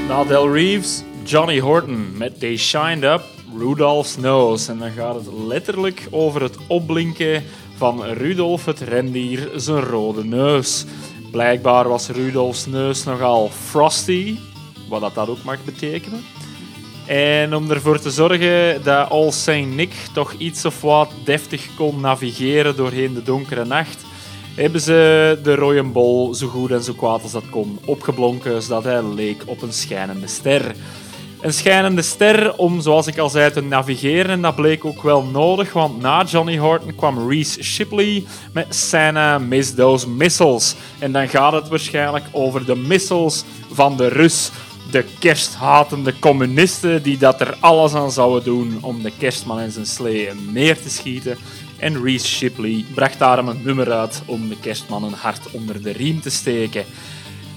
Na 0.08 0.24
Del 0.24 0.48
Reeves, 0.48 1.04
Johnny 1.24 1.60
Horton 1.60 2.18
met 2.18 2.40
They 2.40 2.56
Shined 2.58 3.04
Up, 3.04 3.24
Rudolph's 3.58 4.18
Nose. 4.18 4.72
En 4.72 4.78
dan 4.78 4.92
gaat 4.92 5.16
het 5.16 5.34
letterlijk 5.34 6.08
over 6.12 6.42
het 6.42 6.58
opblinken 6.68 7.44
van 7.76 8.04
Rudolf 8.04 8.66
het 8.66 8.80
rendier 8.80 9.50
zijn 9.56 9.84
rode 9.84 10.24
neus. 10.24 10.86
Blijkbaar 11.32 11.88
was 11.88 12.08
Rudolfs 12.08 12.66
neus 12.66 13.04
nogal 13.04 13.50
frosty, 13.50 14.38
wat 15.00 15.16
dat, 15.16 15.30
ook 15.30 15.44
mag 15.44 15.64
betekenen. 15.66 16.24
En 17.06 17.56
om 17.56 17.72
ervoor 17.72 18.00
te 18.00 18.12
zorgen 18.12 18.84
dat 18.84 19.10
All 19.10 19.32
Saint 19.32 19.76
Nick 19.76 19.94
toch 20.14 20.34
iets 20.38 20.66
of 20.66 20.82
wat 20.82 21.12
deftig 21.24 21.68
kon 21.76 22.00
navigeren 22.00 22.76
doorheen 22.76 23.14
de 23.14 23.24
donkere 23.24 23.66
nacht, 23.66 24.06
hebben 24.56 24.82
ze 24.82 25.40
de 25.44 25.56
rode 25.56 26.36
zo 26.36 26.48
goed 26.48 26.72
en 26.72 26.84
zo 26.84 26.94
kwaad 26.94 27.24
als 27.24 27.32
dat 27.32 27.50
kon 27.50 27.80
opgeblonken, 27.86 28.62
zodat 28.62 28.84
hij 28.84 29.04
leek 29.04 29.44
op 29.46 29.62
een 29.62 29.74
schijnende 29.74 30.28
ster. 30.28 30.76
Een 31.42 31.54
schijnende 31.54 32.02
ster 32.02 32.58
om, 32.58 32.82
zoals 32.82 33.08
ik 33.08 33.18
al 33.18 33.30
zei, 33.30 33.52
te 33.52 33.62
navigeren. 33.62 34.32
En 34.32 34.42
dat 34.42 34.56
bleek 34.56 34.86
ook 34.86 35.02
wel 35.02 35.24
nodig, 35.24 35.74
want 35.74 36.02
na 36.02 36.24
Johnny 36.24 36.58
Horton 36.58 36.96
kwam 36.96 37.30
Reese 37.30 37.64
Shipley 37.64 38.24
met 38.54 38.76
Santa 38.76 39.38
Miss 39.38 39.74
Those 39.76 40.10
Missiles. 40.10 40.76
En 41.00 41.12
dan 41.12 41.30
gaat 41.30 41.54
het 41.54 41.68
waarschijnlijk 41.68 42.26
over 42.32 42.66
de 42.66 42.76
missiles 42.76 43.44
van 43.72 43.98
de 43.98 44.08
Rus. 44.08 44.52
De 44.92 45.06
kersthatende 45.20 46.20
communisten 46.20 47.04
die 47.04 47.18
dat 47.18 47.42
er 47.42 47.58
alles 47.60 47.94
aan 47.94 48.12
zouden 48.12 48.44
doen 48.44 48.78
om 48.82 49.04
de 49.04 49.12
kerstman 49.18 49.60
en 49.60 49.72
zijn 49.72 49.86
slee 49.86 50.30
neer 50.52 50.82
te 50.82 50.90
schieten. 50.90 51.38
En 51.78 52.04
Reese 52.04 52.28
Shipley 52.28 52.86
bracht 52.94 53.20
daarom 53.20 53.48
een 53.48 53.62
nummer 53.64 53.92
uit 53.92 54.22
om 54.26 54.50
de 54.50 54.60
kerstman 54.60 55.04
een 55.04 55.14
hart 55.14 55.52
onder 55.52 55.82
de 55.82 55.92
riem 55.92 56.22
te 56.22 56.30
steken. 56.30 56.86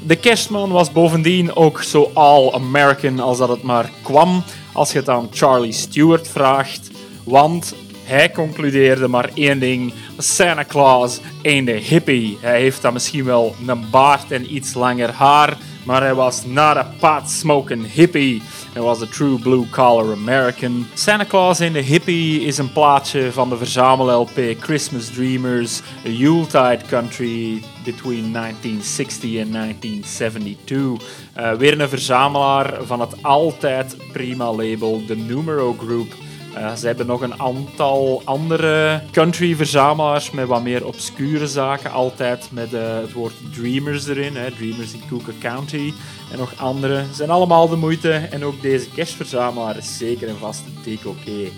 De 0.07 0.17
kerstman 0.17 0.71
was 0.71 0.93
bovendien 0.93 1.57
ook 1.57 1.83
zo 1.83 2.11
all-American 2.15 3.21
als 3.21 3.39
dat 3.39 3.49
het 3.49 3.63
maar 3.63 3.91
kwam 4.03 4.45
als 4.73 4.93
je 4.93 4.99
het 4.99 5.09
aan 5.09 5.29
Charlie 5.33 5.73
Stewart 5.73 6.29
vraagt. 6.29 6.91
Want 7.25 7.75
hij 8.05 8.31
concludeerde 8.31 9.09
maar 9.09 9.31
één 9.35 9.59
ding. 9.59 9.93
Santa 10.19 10.65
Claus 10.65 11.21
ain't 11.43 11.69
a 11.69 11.73
hippie. 11.73 12.39
Hij 12.41 12.61
heeft 12.61 12.83
dan 12.83 12.93
misschien 12.93 13.25
wel 13.25 13.55
een 13.67 13.91
baard 13.91 14.31
en 14.31 14.55
iets 14.55 14.75
langer 14.75 15.11
haar, 15.11 15.57
maar 15.85 16.03
hij 16.03 16.15
was 16.15 16.45
not 16.45 16.77
a 16.77 16.95
pot-smoking 17.01 17.93
hippie. 17.93 18.43
Hij 18.73 18.83
was 18.83 19.03
a 19.03 19.07
true 19.07 19.39
blue-collar 19.39 20.13
American. 20.13 20.87
Santa 20.95 21.25
Claus 21.25 21.61
in 21.61 21.73
the 21.73 21.79
Hippie 21.79 22.41
is 22.41 22.59
een 22.59 22.73
plaatje 22.73 23.33
van 23.33 23.49
de 23.49 23.57
verzamel-LP 23.57 24.39
Christmas 24.61 25.09
Dreamers, 25.11 25.81
A 26.07 26.09
Yuletide 26.09 26.81
Country 26.89 27.63
between 27.85 28.33
1960 28.33 29.35
en 29.35 29.53
1972. 29.53 30.77
Uh, 31.39 31.53
weer 31.53 31.81
een 31.81 31.89
verzamelaar 31.89 32.75
van 32.83 33.01
het 33.01 33.23
altijd 33.23 33.97
prima 34.13 34.53
label, 34.53 35.07
de 35.07 35.17
Numero 35.17 35.73
Group. 35.79 36.24
Uh, 36.57 36.75
ze 36.75 36.87
hebben 36.87 37.07
nog 37.07 37.21
een 37.21 37.41
aantal 37.41 38.23
andere 38.25 39.03
country-verzamelaars 39.11 40.31
met 40.31 40.47
wat 40.47 40.63
meer 40.63 40.87
obscure 40.87 41.47
zaken. 41.47 41.91
Altijd 41.93 42.49
met 42.51 42.73
uh, 42.73 42.81
het 43.01 43.13
woord 43.13 43.33
Dreamers 43.53 44.07
erin. 44.07 44.37
Hè. 44.37 44.51
Dreamers 44.51 44.93
in 44.93 45.03
Cooker 45.09 45.35
County. 45.41 45.93
En 46.33 46.39
nog 46.39 46.53
andere. 46.57 47.05
Zijn 47.13 47.31
allemaal 47.31 47.69
de 47.69 47.77
moeite. 47.77 48.13
En 48.13 48.45
ook 48.45 48.63
deze 48.63 48.91
kerstverzamelaar 48.91 49.77
is 49.77 49.99
zeker 49.99 50.29
en 50.29 50.39
vast 50.39 50.63
dik 50.85 51.07
oké. 51.07 51.51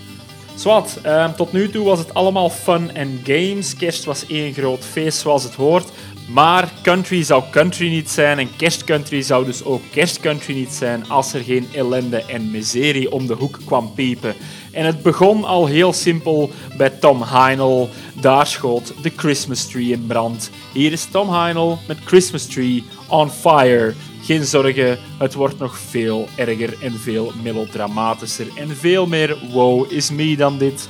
Zwat, 0.55 0.99
uh, 1.05 1.33
tot 1.33 1.51
nu 1.51 1.69
toe 1.69 1.85
was 1.85 1.99
het 1.99 2.13
allemaal 2.13 2.49
fun 2.49 2.95
en 2.95 3.19
games. 3.23 3.75
Kerst 3.75 4.03
was 4.05 4.27
één 4.27 4.53
groot 4.53 4.85
feest 4.85 5.19
zoals 5.19 5.43
het 5.43 5.55
hoort. 5.55 5.91
Maar 6.27 6.71
country 6.81 7.23
zou 7.23 7.43
country 7.51 7.89
niet 7.89 8.09
zijn 8.09 8.39
en 8.39 8.55
kerstcountry 8.55 9.21
zou 9.21 9.45
dus 9.45 9.63
ook 9.63 9.81
kerstcountry 9.91 10.53
niet 10.53 10.71
zijn 10.71 11.09
als 11.09 11.33
er 11.33 11.43
geen 11.43 11.67
ellende 11.73 12.23
en 12.23 12.51
miserie 12.51 13.11
om 13.11 13.27
de 13.27 13.33
hoek 13.33 13.59
kwam 13.65 13.93
piepen. 13.93 14.35
En 14.77 14.85
het 14.85 15.01
begon 15.01 15.43
al 15.43 15.65
heel 15.65 15.93
simpel 15.93 16.51
bij 16.77 16.89
Tom 16.89 17.21
Heinel. 17.21 17.89
Daar 18.21 18.47
schoot 18.47 18.93
de 19.01 19.11
Christmas 19.15 19.67
tree 19.67 19.91
in 19.91 20.05
brand. 20.07 20.49
Hier 20.73 20.91
is 20.91 21.05
Tom 21.05 21.33
Heinel 21.33 21.79
met 21.87 21.97
Christmas 22.05 22.45
tree 22.45 22.83
on 23.07 23.29
fire. 23.29 23.93
Geen 24.21 24.43
zorgen, 24.43 24.97
het 25.17 25.33
wordt 25.33 25.59
nog 25.59 25.77
veel 25.79 26.27
erger 26.35 26.73
en 26.81 26.99
veel 26.99 27.31
melodramatischer 27.43 28.47
en 28.55 28.75
veel 28.75 29.07
meer 29.07 29.37
wow 29.51 29.91
is 29.91 30.11
me 30.11 30.35
dan 30.35 30.57
dit. 30.57 30.89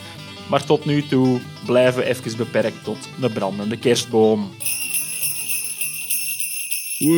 Maar 0.49 0.65
tot 0.65 0.85
nu 0.85 1.07
toe 1.07 1.39
blijven 1.65 2.01
we 2.01 2.09
even 2.09 2.37
beperkt 2.37 2.83
tot 2.83 2.97
de 3.19 3.29
brandende 3.29 3.77
kerstboom. 3.77 4.49
Well, 6.99 7.15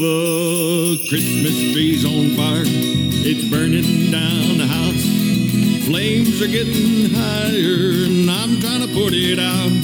the 0.00 1.04
Christmas 1.06 1.72
tree's 1.72 2.04
on 2.04 2.28
fire. 2.36 2.64
It's 3.24 3.48
burning 3.50 4.10
down. 4.10 4.39
Flames 5.90 6.40
are 6.40 6.46
getting 6.46 7.10
higher, 7.10 8.06
and 8.06 8.30
I'm 8.30 8.60
trying 8.60 8.86
to 8.86 8.94
put 8.94 9.10
it 9.10 9.42
out. 9.42 9.74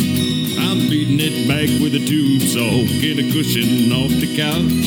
I'm 0.62 0.86
beating 0.86 1.18
it 1.18 1.48
back 1.50 1.66
with 1.82 1.98
a 1.98 2.04
tube 2.06 2.46
saw, 2.46 2.86
get 3.02 3.18
a 3.18 3.26
cushion 3.34 3.90
off 3.90 4.14
the 4.22 4.30
couch. 4.38 4.86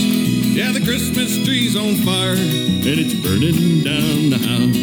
Yeah, 0.55 0.71
the 0.71 0.79
Christmas 0.79 1.35
tree's 1.43 1.75
on 1.75 1.99
fire, 2.07 2.39
and 2.39 2.95
it's 3.03 3.19
burning 3.19 3.83
down 3.83 4.31
the 4.31 4.39
house. 4.39 4.79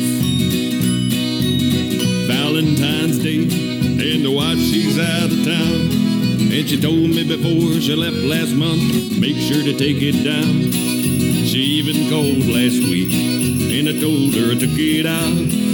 Valentine's 2.28 3.16
Day, 3.16 3.41
and 3.41 4.20
the 4.20 4.30
wife, 4.30 4.61
she's 4.61 5.01
out 5.01 5.32
of 5.32 5.41
town. 5.41 5.89
And 6.53 6.68
she 6.68 6.76
told 6.76 7.16
me 7.16 7.24
before 7.24 7.80
she 7.80 7.97
left 7.97 8.20
last 8.28 8.53
month, 8.53 9.16
make 9.16 9.41
sure 9.41 9.64
to 9.64 9.72
take 9.72 10.05
it 10.05 10.20
down. 10.20 10.68
She 11.49 11.80
even 11.80 12.12
called 12.12 12.45
last 12.45 12.84
week, 12.93 13.09
and 13.72 13.89
I 13.89 13.97
told 13.97 14.37
her 14.37 14.53
I 14.53 14.61
took 14.61 14.76
it 14.76 15.09
out. 15.09 15.66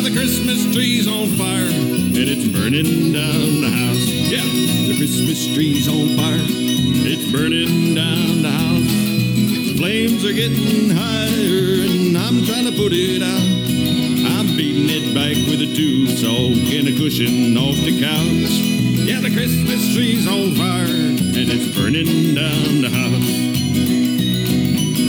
Now 0.00 0.08
the 0.08 0.16
Christmas 0.16 0.64
tree's 0.72 1.06
on 1.06 1.28
fire, 1.36 1.68
and 1.68 2.16
it's 2.16 2.48
burning 2.48 3.12
down 3.12 3.60
the 3.60 3.68
house. 3.68 4.08
Yeah, 4.32 4.40
the 4.88 4.96
Christmas 4.96 5.52
tree's 5.52 5.88
on 5.88 6.16
fire, 6.16 6.40
it's 7.04 7.30
burning 7.30 7.94
down 7.94 8.40
the 8.40 8.48
house. 8.48 8.88
The 9.68 9.76
Flames 9.76 10.24
are 10.24 10.32
getting 10.32 10.88
higher, 10.88 11.84
and 11.84 12.16
I'm 12.16 12.40
trying 12.48 12.64
to 12.64 12.72
put 12.80 12.96
it 12.96 13.20
out. 13.20 13.44
I'm 14.40 14.56
beating 14.56 14.88
it 14.88 15.12
back 15.12 15.36
with 15.52 15.60
a 15.60 15.68
tube 15.68 16.16
saw 16.16 16.48
and 16.48 16.88
a 16.88 16.96
cushion 16.96 17.58
off 17.60 17.76
the 17.84 18.00
couch. 18.00 18.56
Yeah, 19.04 19.20
the 19.20 19.28
Christmas 19.28 19.84
tree's 19.92 20.24
on 20.24 20.56
fire, 20.56 20.88
and 20.88 21.44
it's 21.44 21.76
burning 21.76 22.32
down 22.40 22.80
the 22.80 22.88
house. 22.88 23.28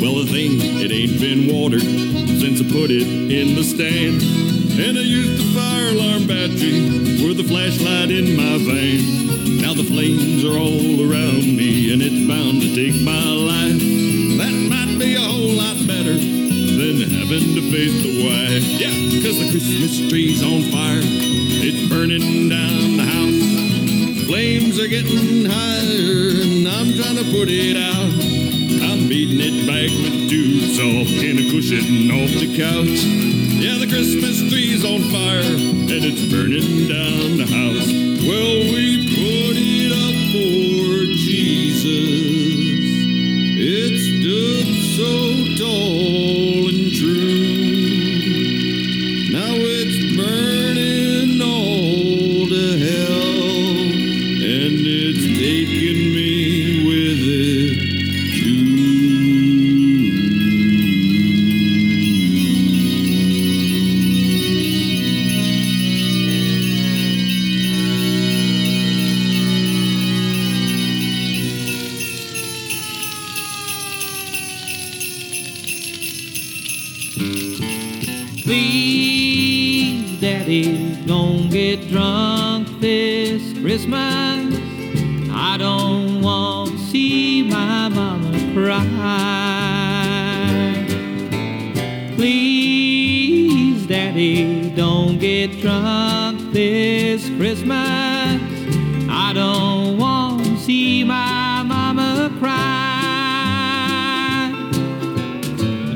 Well, 0.03 0.19
the 0.19 0.27
thing, 0.27 0.59
it 0.83 0.91
ain't 0.91 1.15
been 1.15 1.47
watered 1.47 1.87
since 2.43 2.59
I 2.59 2.67
put 2.67 2.91
it 2.91 3.07
in 3.07 3.55
the 3.55 3.63
stand. 3.63 4.60
And 4.79 4.97
I 4.97 5.01
used 5.01 5.37
the 5.41 5.47
fire 5.53 5.89
alarm 5.89 6.27
battery 6.27 7.19
for 7.19 7.33
the 7.33 7.43
flashlight 7.43 8.11
in 8.11 8.35
my 8.35 8.57
van. 8.63 9.59
Now 9.61 9.73
the 9.73 9.83
flames 9.83 10.43
are 10.43 10.57
all 10.57 11.03
around 11.03 11.43
me, 11.43 11.91
and 11.93 12.01
it's 12.01 12.27
bound 12.27 12.61
to 12.61 12.69
take 12.73 12.95
my 13.03 13.23
life. 13.35 13.79
That 14.39 14.55
might 14.71 14.97
be 14.97 15.15
a 15.15 15.21
whole 15.21 15.53
lot 15.59 15.75
better 15.85 16.15
than 16.15 17.03
having 17.03 17.55
to 17.55 17.63
face 17.71 17.95
the 18.03 18.23
wife. 18.23 18.63
Yeah, 18.79 18.95
cause 19.21 19.37
the 19.37 19.51
Christmas 19.51 20.09
tree's 20.09 20.41
on 20.41 20.71
fire. 20.71 21.03
It's 21.03 21.87
burning 21.89 22.49
down 22.49 22.97
the 22.97 23.05
house. 23.05 24.25
Flames 24.25 24.79
are 24.79 24.87
getting 24.87 25.45
higher, 25.45 26.41
and 26.41 26.67
I'm 26.67 26.95
trying 26.95 27.19
to 27.19 27.27
put 27.29 27.51
it 27.51 27.77
out. 27.77 28.11
I'm 28.87 29.07
beating 29.07 29.39
it 29.39 29.67
back 29.67 29.91
with 29.91 30.29
two 30.29 30.59
saw 30.73 31.05
and 31.05 31.37
a 31.39 31.45
cushion 31.51 32.09
off 32.11 32.31
the 32.39 32.49
couch. 32.57 33.03
Yeah, 33.61 33.77
the 33.77 33.85
Christmas 33.85 34.41
on 34.85 35.01
fire, 35.11 35.41
and 35.41 35.89
it's 35.91 36.25
burning 36.25 36.87
down 36.87 37.37
the 37.37 37.45
house. 37.45 37.87
Well, 38.25 38.70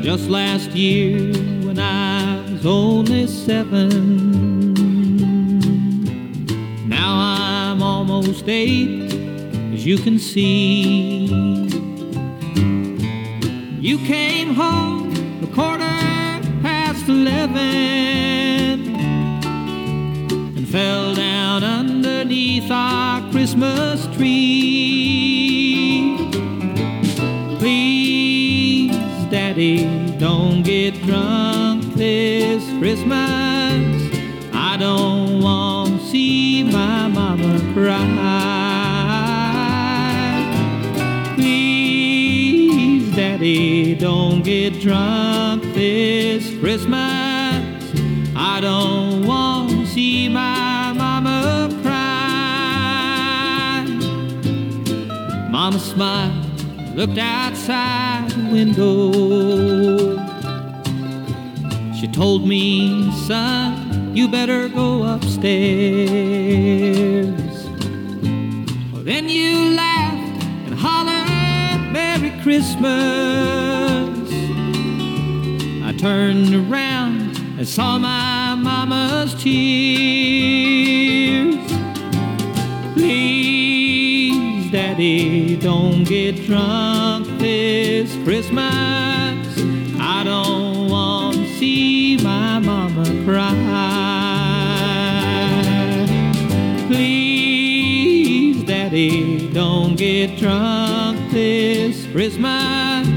Just 0.05 0.29
last 0.29 0.69
year, 0.75 1.33
when 1.65 1.79
I 1.79 2.39
was 2.51 2.63
only 2.63 3.25
seven, 3.25 4.75
now 6.87 7.15
I'm 7.17 7.81
almost 7.81 8.47
eight, 8.47 9.11
as 9.73 9.83
you 9.83 9.97
can 9.97 10.19
see. 10.19 11.25
You 13.81 13.97
came 14.05 14.53
home 14.53 15.11
a 15.43 15.47
quarter 15.47 15.81
past 16.61 17.09
eleven 17.09 18.95
and 20.55 20.69
fell 20.69 21.15
down 21.15 21.63
underneath 21.63 22.69
our 22.69 23.27
Christmas 23.31 24.05
tree. 24.15 26.15
Please, 27.57 28.95
Daddy, 29.31 29.94
get 30.91 31.01
drunk 31.01 31.81
this 31.95 32.63
Christmas. 32.77 33.17
I 34.53 34.77
don't 34.77 35.41
want 35.41 35.99
to 35.99 36.05
see 36.05 36.63
my 36.63 37.07
mama 37.07 37.59
cry. 37.73 38.05
Please, 41.33 43.15
Daddy, 43.15 43.95
don't 43.95 44.43
get 44.43 44.79
drunk 44.79 45.63
this 45.73 46.55
Christmas. 46.59 47.63
I 48.35 48.59
don't 48.61 49.25
want 49.25 49.71
to 49.71 49.87
see 49.87 50.29
my 50.29 50.93
mama 50.93 51.75
cry. 51.81 53.85
Mama 55.49 55.79
smiled, 55.79 56.95
looked 56.95 57.17
outside 57.17 58.29
the 58.29 58.51
window. 58.51 60.04
Told 62.15 62.47
me, 62.47 63.11
son, 63.27 64.15
you 64.15 64.29
better 64.29 64.69
go 64.69 65.03
upstairs. 65.03 65.65
Well, 68.93 69.03
then 69.03 69.27
you 69.27 69.75
laughed 69.75 70.45
and 70.65 70.75
hollered, 70.75 71.91
Merry 71.91 72.31
Christmas. 72.41 72.87
I 75.83 75.93
turned 75.99 76.55
around 76.55 77.37
and 77.57 77.67
saw 77.67 77.97
my 77.97 78.55
mama's 78.55 79.35
tears. 79.43 79.75
Please, 82.93 84.71
Daddy, 84.71 85.57
don't 85.57 86.05
get 86.05 86.45
drunk 86.45 87.27
this 87.39 88.15
Christmas. 88.23 89.04
Cry. 93.25 93.55
Please, 96.87 98.63
Daddy, 98.63 99.49
don't 99.51 99.95
get 99.95 100.37
drunk 100.37 101.31
this 101.31 102.05
Christmas. 102.11 103.07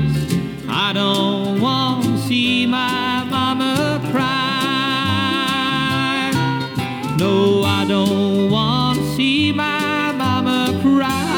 I 0.66 0.92
don't 0.94 1.60
want 1.60 2.04
to 2.04 2.18
see 2.26 2.66
my 2.66 3.24
mama 3.30 4.00
cry. 4.10 4.48
No, 7.18 7.62
I 7.64 7.84
don't 7.86 8.50
want 8.50 8.98
to 8.98 9.14
see 9.14 9.52
my 9.52 10.12
mama 10.12 10.78
cry. 10.82 11.28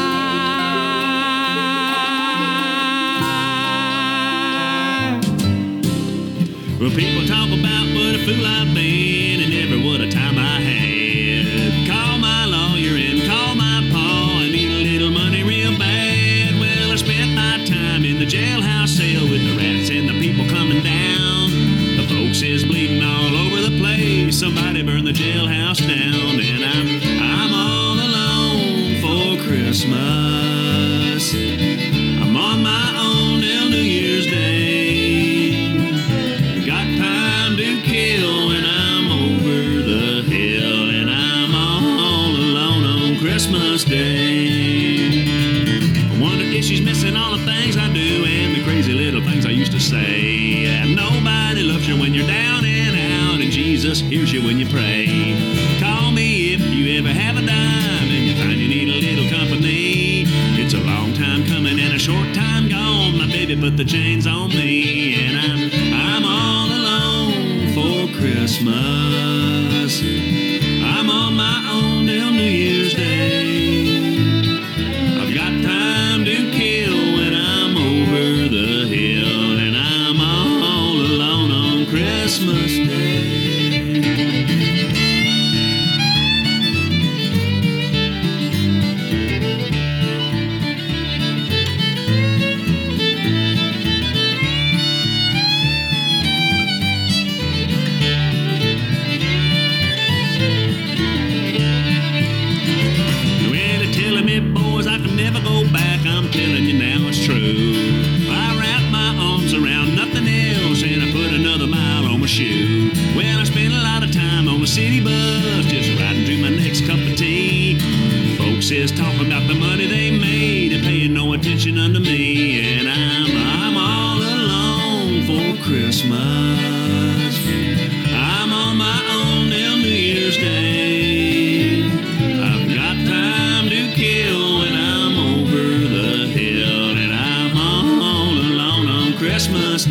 Well, 6.79 6.89
people 6.89 7.27
talk 7.27 7.47
about 7.47 7.85
what 7.93 8.15
a 8.15 8.19
fool 8.25 8.45
I've 8.45 8.60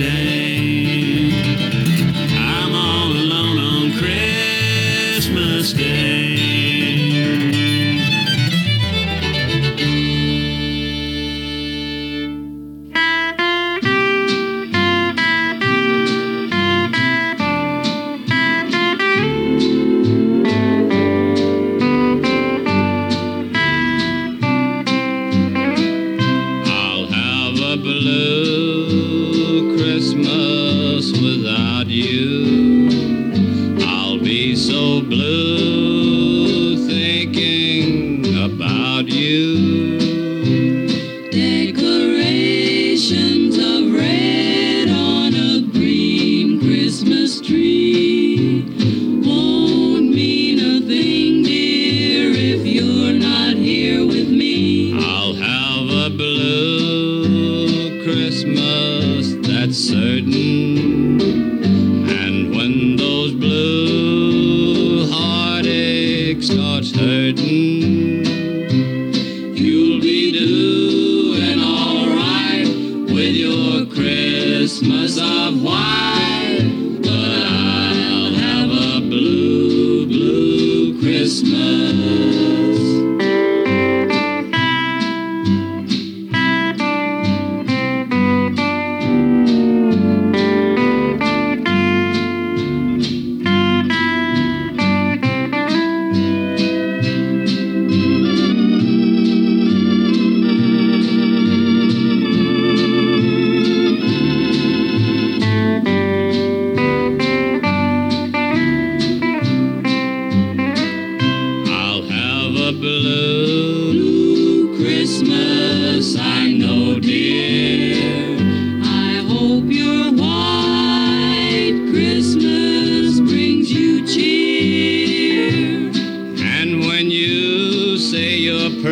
day. 0.00 1.09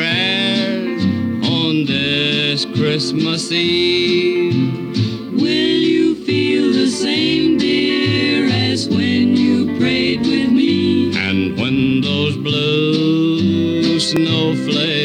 prayers 0.09 1.05
on 1.45 1.85
this 1.85 2.65
Christmas 2.65 3.51
Eve. 3.53 4.55
Will 5.33 5.79
you 5.93 6.15
feel 6.25 6.73
the 6.73 6.91
same, 6.91 7.59
dear, 7.59 8.49
as 8.51 8.89
when 8.89 9.37
you 9.37 9.79
prayed 9.79 10.21
with 10.21 10.51
me? 10.51 11.17
And 11.17 11.59
when 11.59 12.01
those 12.01 12.37
blue 12.37 14.01
snowflakes 14.01 14.98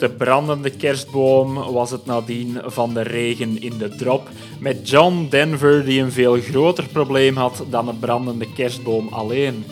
de 0.00 0.10
brandende 0.10 0.70
kerstboom 0.70 1.54
was 1.54 1.90
het 1.90 2.06
nadien 2.06 2.60
van 2.64 2.94
de 2.94 3.02
regen 3.02 3.62
in 3.62 3.78
de 3.78 3.88
drop. 3.88 4.28
Met 4.58 4.90
John 4.90 5.26
Denver 5.30 5.84
die 5.84 6.00
een 6.00 6.12
veel 6.12 6.40
groter 6.40 6.84
probleem 6.92 7.36
had 7.36 7.64
dan 7.70 7.88
een 7.88 7.98
brandende 7.98 8.52
kerstboom 8.52 9.08
alleen. 9.08 9.64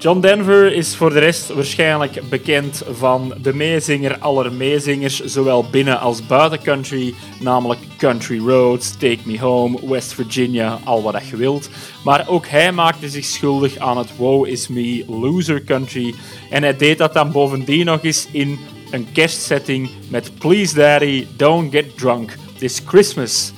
John 0.00 0.20
Denver 0.20 0.72
is 0.72 0.96
voor 0.96 1.12
de 1.12 1.18
rest 1.18 1.52
waarschijnlijk 1.54 2.20
bekend 2.28 2.82
van 2.90 3.34
de 3.42 3.54
meezinger 3.54 4.18
aller 4.18 4.52
meezingers, 4.52 5.24
zowel 5.24 5.64
binnen 5.70 6.00
als 6.00 6.26
buiten 6.26 6.62
country, 6.62 7.14
namelijk 7.40 7.80
Country 7.98 8.38
Roads, 8.38 8.96
Take 8.96 9.18
Me 9.24 9.40
Home, 9.40 9.88
West 9.88 10.14
Virginia, 10.14 10.78
al 10.84 11.02
wat 11.02 11.28
je 11.28 11.36
wilt. 11.36 11.70
Maar 12.04 12.28
ook 12.28 12.46
hij 12.46 12.72
maakte 12.72 13.08
zich 13.08 13.24
schuldig 13.24 13.76
aan 13.76 13.98
het 13.98 14.16
Woe 14.16 14.48
Is 14.48 14.68
Me 14.68 15.04
loser 15.08 15.64
country 15.64 16.14
en 16.50 16.62
hij 16.62 16.76
deed 16.76 16.98
dat 16.98 17.12
dan 17.12 17.32
bovendien 17.32 17.84
nog 17.84 18.02
eens 18.02 18.28
in 18.32 18.58
een 18.90 19.12
kerstsetting 19.12 19.90
met 20.08 20.38
Please 20.38 20.74
Daddy, 20.74 21.26
Don't 21.36 21.72
Get 21.72 21.98
Drunk, 21.98 22.36
This 22.58 22.82
Christmas. 22.84 23.52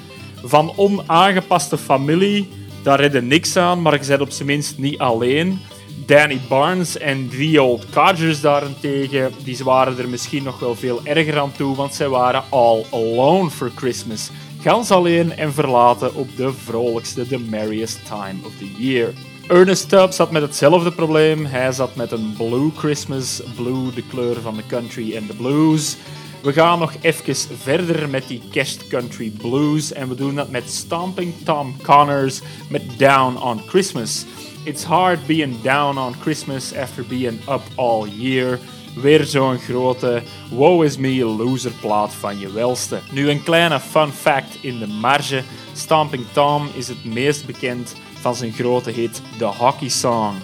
Van 0.45 0.73
onaangepaste 0.77 1.79
familie, 1.79 2.49
daar 2.83 3.01
redde 3.01 3.23
niks 3.23 3.57
aan, 3.57 3.83
maar 3.83 3.95
je 3.95 4.05
zet 4.05 4.21
op 4.21 4.31
zijn 4.31 4.49
minst 4.49 4.79
niet 4.79 4.99
alleen. 4.99 5.61
Danny 6.07 6.41
Barnes 6.49 6.99
en 6.99 7.29
The 7.29 7.63
Old 7.63 7.91
Codgers 7.91 8.41
daarentegen, 8.41 9.33
die 9.45 9.59
waren 9.65 9.99
er 9.99 10.09
misschien 10.09 10.43
nog 10.43 10.59
wel 10.59 10.75
veel 10.75 11.01
erger 11.05 11.39
aan 11.39 11.53
toe, 11.53 11.77
want 11.77 11.95
zij 11.95 12.09
waren 12.09 12.45
all 12.49 12.85
alone 12.91 13.51
for 13.51 13.73
Christmas. 13.75 14.31
Gans 14.61 14.91
alleen 14.91 15.37
en 15.37 15.53
verlaten 15.53 16.15
op 16.15 16.37
de 16.37 16.53
vrolijkste, 16.53 17.27
the 17.27 17.39
merriest 17.39 18.07
time 18.07 18.39
of 18.45 18.53
the 18.59 18.83
year. 18.83 19.13
Ernest 19.53 19.89
Tubb 19.89 20.13
zat 20.13 20.31
met 20.31 20.43
hetzelfde 20.43 20.93
probleem. 20.93 21.47
Hij 21.47 21.73
zat 21.73 21.95
met 21.95 22.13
een 22.13 22.35
Blue 22.37 22.71
Christmas, 22.77 23.43
blue 23.57 23.93
de 23.95 24.03
kleur 24.03 24.41
van 24.41 24.57
de 24.57 24.63
country 24.67 25.17
en 25.17 25.27
de 25.27 25.35
blues. 25.35 25.97
We 26.43 26.53
gaan 26.53 26.79
nog 26.79 26.93
even 27.01 27.37
verder 27.59 28.09
met 28.09 28.29
die 28.29 28.43
kerstcountry 28.51 29.31
blues 29.31 29.93
en 29.93 30.09
we 30.09 30.15
doen 30.15 30.35
dat 30.35 30.51
met 30.51 30.71
Stomping 30.71 31.35
Tom 31.45 31.77
Connors 31.83 32.41
met 32.69 32.83
Down 32.97 33.37
on 33.37 33.61
Christmas. 33.67 34.25
It's 34.65 34.85
hard 34.85 35.27
being 35.27 35.63
down 35.63 35.99
on 35.99 36.15
Christmas 36.21 36.75
after 36.75 37.05
being 37.07 37.41
up 37.49 37.63
all 37.75 38.09
year. 38.09 38.59
Weer 38.95 39.25
zo'n 39.25 39.59
grote 39.59 40.23
Woe 40.51 40.85
is 40.85 40.97
me 40.97 41.25
loser 41.25 41.73
plaat 41.81 42.15
van 42.15 42.39
je 42.39 42.53
welste. 42.53 42.99
Nu 43.11 43.31
een 43.31 43.43
kleine 43.43 43.81
fun 43.81 44.13
fact 44.13 44.59
in 44.61 44.79
de 44.79 44.87
marge. 44.87 45.43
Stomping 45.73 46.25
Tom 46.33 46.69
is 46.75 46.89
het 46.89 47.05
meest 47.05 47.47
bekend 47.47 47.95
van 48.23 48.35
zijn 48.35 48.53
grote 48.53 48.91
hit 48.91 49.23
The 49.39 49.45
Hockey 49.45 49.89
Song. 49.89 50.35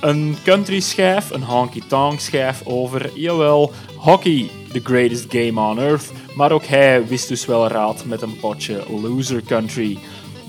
Een 0.00 0.36
country 0.44 0.80
schijf, 0.80 1.30
een 1.30 1.42
honky-tonk 1.42 2.20
schijf 2.20 2.62
over, 2.64 3.10
jawel, 3.14 3.72
hockey, 3.96 4.50
the 4.72 4.80
greatest 4.82 5.26
game 5.28 5.60
on 5.60 5.78
earth. 5.78 6.12
Maar 6.36 6.52
ook 6.52 6.64
hij 6.64 7.06
wist 7.06 7.28
dus 7.28 7.46
wel 7.46 7.68
raad 7.68 8.04
met 8.04 8.22
een 8.22 8.38
potje 8.40 8.82
loser 9.02 9.42
country. 9.42 9.98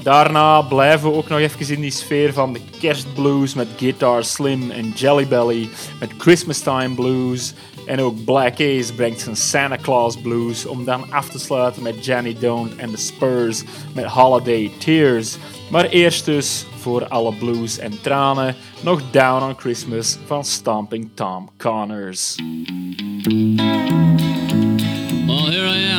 Daarna 0.06 0.62
blijven 0.62 1.10
we 1.10 1.16
ook 1.16 1.28
nog 1.28 1.40
even 1.40 1.74
in 1.74 1.82
die 1.82 1.92
sfeer 1.92 2.34
van 2.34 2.54
de 2.54 2.62
kerstblues 2.80 3.54
met 3.54 3.68
Guitar 3.78 4.24
Slim 4.24 4.72
en 4.72 4.90
Jelly 4.90 5.28
Belly, 5.28 5.70
met 6.00 6.12
Christmas 6.18 6.60
Time 6.60 6.96
Blues. 6.96 7.54
En 7.86 8.00
ook 8.00 8.24
Black 8.26 8.54
Ace 8.54 8.94
brengt 8.96 9.22
zijn 9.22 9.36
Santa 9.36 9.78
Claus 9.82 10.18
Blues 10.18 10.66
om 10.66 10.86
dan 10.86 11.12
af 11.12 11.30
te 11.30 11.40
sluiten 11.40 11.84
met 11.84 12.06
Jenny 12.06 12.36
Don't 12.40 12.76
en 12.76 12.92
de 12.92 12.98
Spurs 12.98 13.64
met 13.94 14.06
Holiday 14.06 14.72
Tears. 14.78 15.38
Maar 15.70 15.86
eerst 15.86 16.26
dus, 16.26 16.66
voor 16.78 17.08
alle 17.08 17.34
blues 17.34 17.78
en 17.78 18.02
tranen, 18.02 18.56
nog 18.82 19.02
Down 19.12 19.44
on 19.44 19.56
Christmas 19.58 20.18
van 20.26 20.46
Stomping 20.46 21.10
Tom 21.14 21.50
Connors. 21.58 22.36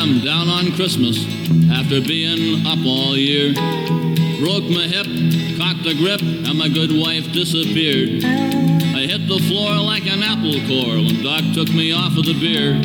Am, 0.06 0.20
down 0.20 0.48
on 0.48 0.72
Christmas, 0.72 1.18
after 1.70 2.00
being 2.00 2.64
up 2.66 2.78
all 2.86 3.16
year. 3.16 3.54
Broke 4.38 4.68
my 4.70 4.86
hip, 4.86 5.06
cocked 5.58 5.82
the 5.82 5.94
grip, 5.98 6.20
and 6.20 6.58
my 6.58 6.68
good 6.68 6.92
wife 6.92 7.32
disappeared. 7.32 8.22
I 8.24 9.02
hit 9.06 9.26
the 9.26 9.42
floor 9.48 9.74
like 9.82 10.06
an 10.06 10.22
apple 10.22 10.60
core 10.68 10.96
when 11.02 11.22
Doc 11.22 11.42
took 11.54 11.74
me 11.74 11.92
off 11.92 12.16
of 12.16 12.24
the 12.24 12.38
beer. 12.38 12.78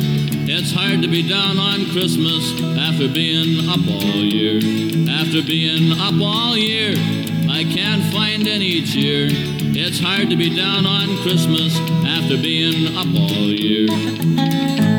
It's 0.50 0.72
hard 0.72 1.02
to 1.02 1.08
be 1.08 1.22
down 1.28 1.58
on 1.58 1.86
Christmas 1.92 2.42
after 2.78 3.06
being 3.06 3.68
up 3.68 3.86
all 3.86 4.22
year. 4.22 4.58
After 5.08 5.42
being 5.42 5.92
up 5.92 6.18
all 6.20 6.56
year, 6.56 6.94
I 7.48 7.62
can't 7.62 8.02
find 8.12 8.48
any 8.48 8.82
cheer. 8.82 9.28
It's 9.30 10.00
hard 10.00 10.28
to 10.30 10.36
be 10.36 10.54
down 10.54 10.86
on 10.86 11.06
Christmas 11.22 11.76
after 12.04 12.36
being 12.36 12.96
up 12.96 13.06
all 13.14 13.46
year. 13.46 14.91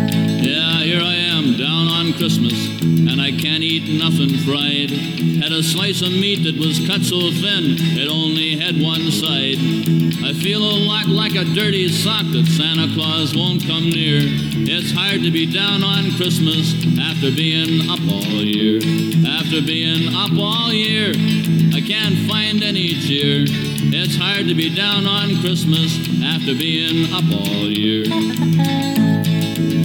On 1.93 2.13
Christmas, 2.13 2.57
and 2.81 3.21
I 3.21 3.29
can't 3.29 3.61
eat 3.61 3.85
nothing 4.01 4.33
fried. 4.41 4.89
Had 5.37 5.51
a 5.51 5.61
slice 5.61 6.01
of 6.01 6.11
meat 6.11 6.43
that 6.43 6.57
was 6.57 6.81
cut 6.87 7.05
so 7.05 7.29
thin, 7.29 7.77
it 8.01 8.09
only 8.09 8.57
had 8.57 8.81
one 8.81 9.11
side. 9.11 9.61
I 10.25 10.33
feel 10.33 10.63
a 10.63 10.81
lot 10.89 11.05
like 11.05 11.35
a 11.35 11.45
dirty 11.53 11.87
sock 11.89 12.25
that 12.33 12.49
Santa 12.49 12.89
Claus 12.95 13.35
won't 13.35 13.61
come 13.67 13.89
near. 13.89 14.25
It's 14.65 14.91
hard 14.91 15.21
to 15.21 15.31
be 15.31 15.45
down 15.45 15.83
on 15.83 16.11
Christmas 16.17 16.73
after 16.97 17.29
being 17.29 17.89
up 17.89 18.01
all 18.09 18.41
year. 18.41 18.81
After 19.27 19.61
being 19.61 20.09
up 20.15 20.33
all 20.33 20.73
year, 20.73 21.13
I 21.77 21.81
can't 21.85 22.17
find 22.27 22.63
any 22.63 22.97
cheer. 23.05 23.45
It's 23.93 24.15
hard 24.17 24.47
to 24.47 24.55
be 24.55 24.73
down 24.73 25.05
on 25.05 25.37
Christmas 25.41 25.93
after 26.23 26.57
being 26.57 27.13
up 27.13 27.27
all 27.29 27.69
year. 27.69 28.05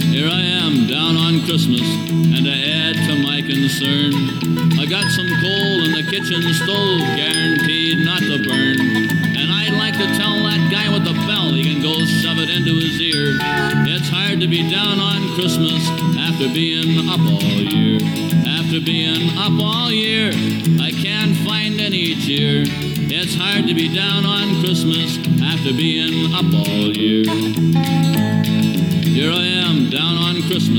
Here 0.09 0.27
I 0.27 0.41
am, 0.59 0.68
down 0.89 1.15
on 1.15 1.45
Christmas, 1.45 1.85
and 2.09 2.45
to 2.45 2.51
add 2.51 2.97
to 3.05 3.21
my 3.21 3.41
concern, 3.45 4.09
I 4.81 4.89
got 4.89 5.05
some 5.13 5.29
coal 5.37 5.85
in 5.85 5.93
the 5.93 6.01
kitchen 6.09 6.41
stove, 6.57 6.99
guaranteed 7.13 8.03
not 8.03 8.19
to 8.25 8.41
burn. 8.41 8.81
And 9.37 9.53
I'd 9.53 9.77
like 9.77 9.93
to 10.01 10.07
tell 10.17 10.33
that 10.49 10.69
guy 10.73 10.89
with 10.89 11.05
the 11.05 11.13
bell 11.29 11.53
he 11.53 11.63
can 11.63 11.81
go 11.81 11.93
shove 12.25 12.39
it 12.39 12.49
into 12.49 12.73
his 12.73 12.99
ear. 12.99 13.37
It's 13.85 14.09
hard 14.09 14.41
to 14.41 14.47
be 14.47 14.65
down 14.69 14.99
on 14.99 15.21
Christmas 15.35 15.85
after 16.17 16.49
being 16.49 17.07
up 17.07 17.21
all 17.21 17.61
year. 17.61 18.01
After 18.49 18.81
being 18.81 19.29
up 19.37 19.61
all 19.61 19.91
year, 19.91 20.33
I 20.81 20.89
can't 20.89 21.37
find 21.45 21.79
any 21.79 22.15
cheer. 22.15 22.65
It's 22.65 23.35
hard 23.35 23.67
to 23.67 23.75
be 23.75 23.93
down 23.93 24.25
on 24.25 24.59
Christmas 24.65 25.17
after 25.45 25.69
being 25.69 26.33
up 26.33 26.49
all 26.49 26.89
year. 26.97 27.68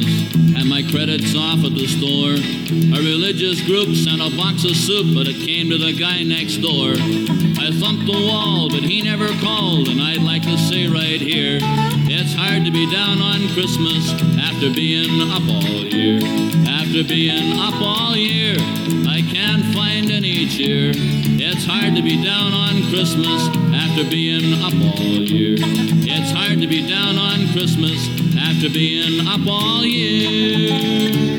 And 0.03 0.69
my 0.69 0.83
credit's 0.83 1.35
off 1.35 1.65
at 1.65 1.75
the 1.75 1.87
store. 1.87 2.35
A 2.37 3.01
religious 3.01 3.61
group 3.63 3.95
sent 3.97 4.21
a 4.21 4.35
box 4.37 4.65
of 4.65 4.77
soup, 4.77 5.15
but 5.15 5.27
it 5.27 5.37
came 5.47 5.71
to 5.71 5.79
the 5.79 5.93
guy 5.93 6.23
next 6.23 6.59
door. 6.59 6.93
I 7.61 7.71
thumped 7.73 8.07
the 8.07 8.21
wall, 8.29 8.69
but 8.69 8.83
he 8.83 9.03
never 9.03 9.29
called, 9.41 9.89
and 9.89 10.01
I'd 10.01 10.23
like 10.23 10.43
to 10.43 10.57
say 10.59 10.89
right 10.89 11.21
here, 11.21 11.61
it's 12.21 12.35
hard 12.35 12.67
to 12.67 12.71
be 12.71 12.85
down 12.93 13.19
on 13.23 13.49
Christmas 13.55 14.13
after 14.37 14.69
being 14.69 15.23
up 15.33 15.41
all 15.49 15.85
year. 15.89 16.21
After 16.69 17.03
being 17.03 17.59
up 17.59 17.81
all 17.81 18.15
year, 18.15 18.57
I 19.09 19.25
can't 19.33 19.65
find 19.73 20.11
any 20.11 20.47
cheer. 20.47 20.93
It's 21.41 21.65
hard 21.65 21.97
to 21.97 22.03
be 22.03 22.23
down 22.23 22.53
on 22.53 22.83
Christmas 22.91 23.49
after 23.73 24.05
being 24.05 24.53
up 24.61 24.75
all 24.75 25.17
year. 25.25 25.57
It's 26.05 26.31
hard 26.33 26.61
to 26.61 26.67
be 26.67 26.87
down 26.87 27.17
on 27.17 27.49
Christmas 27.53 28.07
after 28.37 28.69
being 28.69 29.27
up 29.27 29.47
all 29.47 29.83
year. 29.83 31.30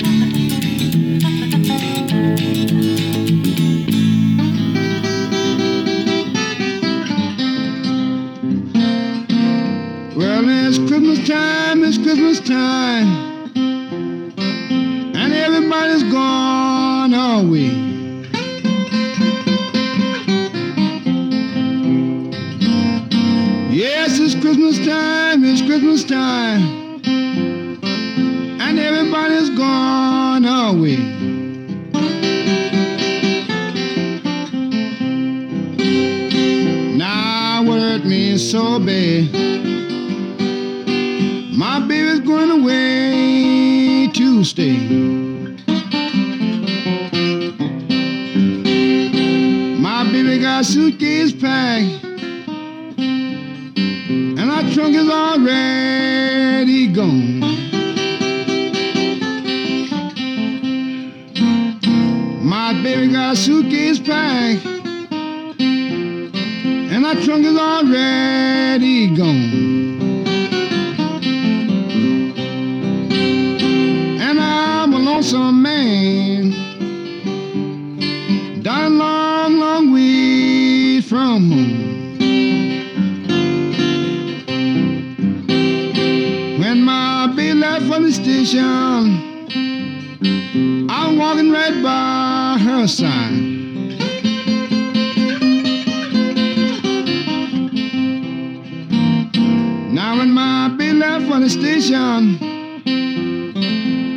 Left 101.01 101.25
for 101.25 101.39
the 101.39 101.49
station, 101.49 102.37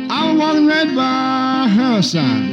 I 0.07 0.31
was 0.31 0.37
walking 0.39 0.67
right 0.67 0.95
by 0.95 1.67
her 1.67 2.01
side. 2.03 2.45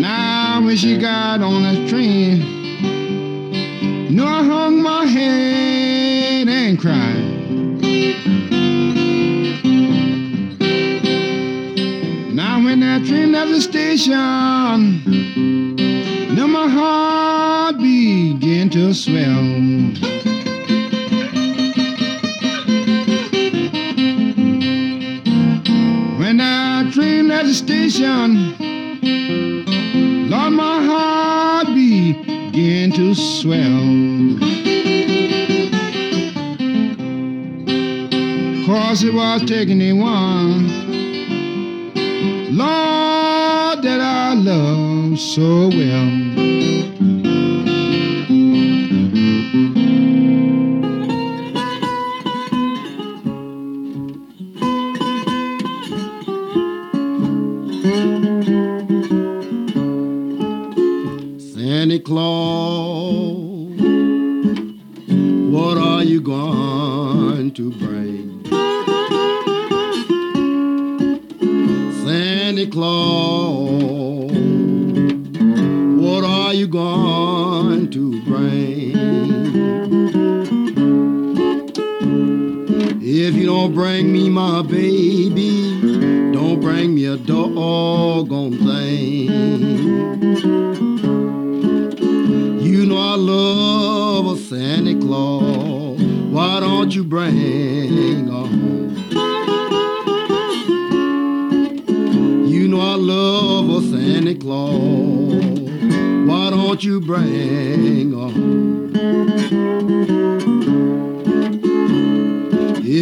Now 0.00 0.62
when 0.64 0.74
she 0.74 0.96
got 0.96 1.42
on 1.42 1.62
that 1.64 1.86
train, 1.90 2.38
no, 4.16 4.24
I 4.24 4.42
hung 4.42 4.82
my 4.82 5.04
head 5.04 6.48
and 6.48 6.78
cried. 6.80 7.26
Now 12.32 12.64
when 12.64 12.80
that 12.80 13.04
train 13.04 13.32
left 13.32 13.50
the 13.50 13.60
station, 13.60 14.99
the 28.00 28.54
Lord, 30.30 30.52
my 30.54 30.84
heart 30.84 31.66
began 31.68 32.92
to 32.92 33.14
swell. 33.14 34.38
Cause 38.66 39.02
it 39.04 39.12
was 39.12 39.42
taking 39.44 39.80
a 39.82 39.92
one, 39.92 40.68
Lord, 42.56 43.82
that 43.82 44.00
I 44.00 44.34
love 44.34 45.18
so 45.18 45.68
well. 45.68 46.19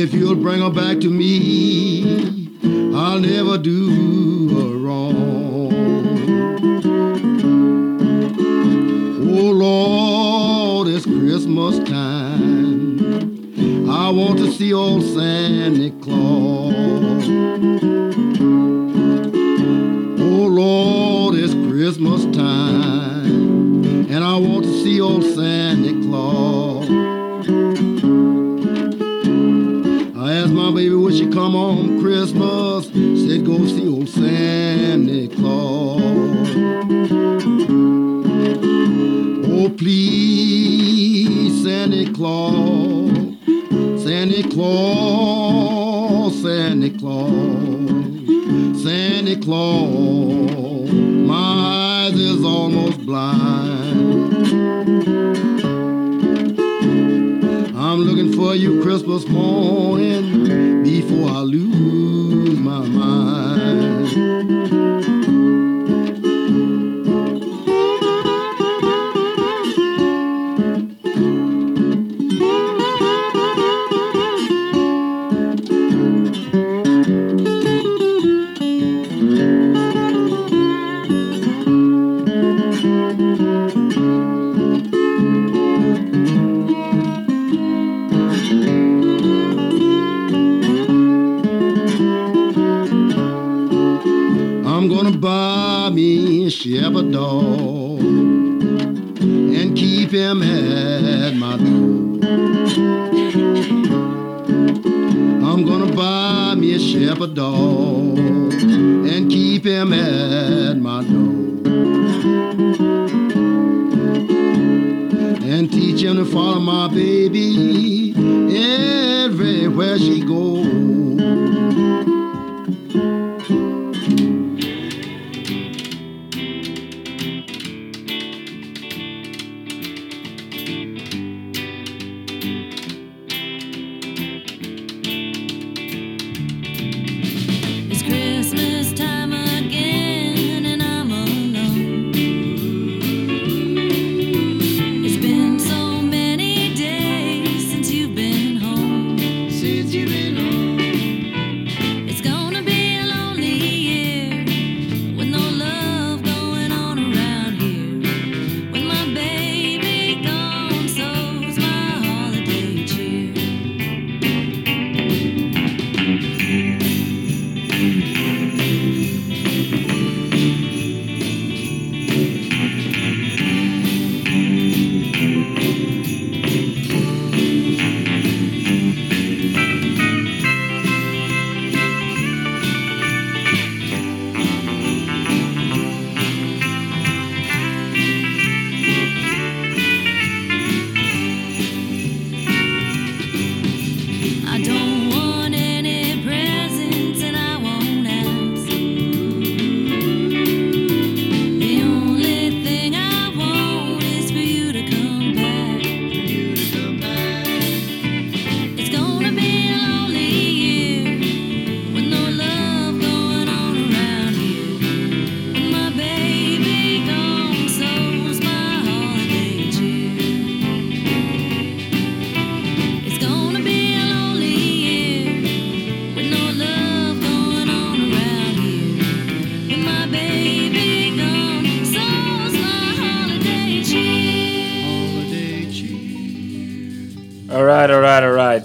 If 0.01 0.14
you'll 0.14 0.36
bring 0.36 0.61
her 0.61 0.70
back 0.70 1.01
to 1.01 1.11
me, 1.11 2.46
I'll 2.94 3.18
never 3.18 3.59
do 3.59 4.49
her 4.55 4.76
wrong. 4.78 5.72
Oh 9.28 9.51
Lord, 9.51 10.86
it's 10.86 11.05
Christmas 11.05 11.80
time. 11.80 13.01
I 13.90 14.11
want 14.11 14.38
to 14.38 14.53
see 14.53 14.72
old 14.72 15.03
Santa 15.03 15.90
Claus. 16.01 17.28
Oh 20.20 20.46
Lord, 20.46 21.34
it's 21.34 21.55
Christmas 21.68 22.24
time. 22.36 24.07
And 24.12 24.22
I 24.22 24.36
want 24.36 24.64
to 24.64 24.84
see 24.84 25.01
old 25.01 25.24
Santa 25.24 25.97
she 31.19 31.27
come 31.31 31.57
on 31.57 32.01
Christmas. 32.01 32.87
Said 32.87 33.45
go 33.45 33.66
see 33.66 33.89
old 33.89 34.09
Santa 34.09 35.27
Claus. 35.35 36.01
Oh, 39.51 39.69
please, 39.77 41.64
Santa 41.64 42.12
Claus, 42.12 43.11
Santa 44.05 44.49
Claus, 44.49 46.41
Santa 46.41 46.91
Claus, 46.97 48.83
Santa 48.83 49.37
Claus, 49.41 50.93
my 50.93 52.07
eyes 52.07 52.14
is 52.14 52.45
almost 52.45 53.05
blind. 53.05 54.35
I'm 57.77 58.01
looking 58.03 58.33
for 58.35 58.55
you 58.55 58.81
Christmas 58.83 59.27
morning 59.27 60.38
before 61.47 62.18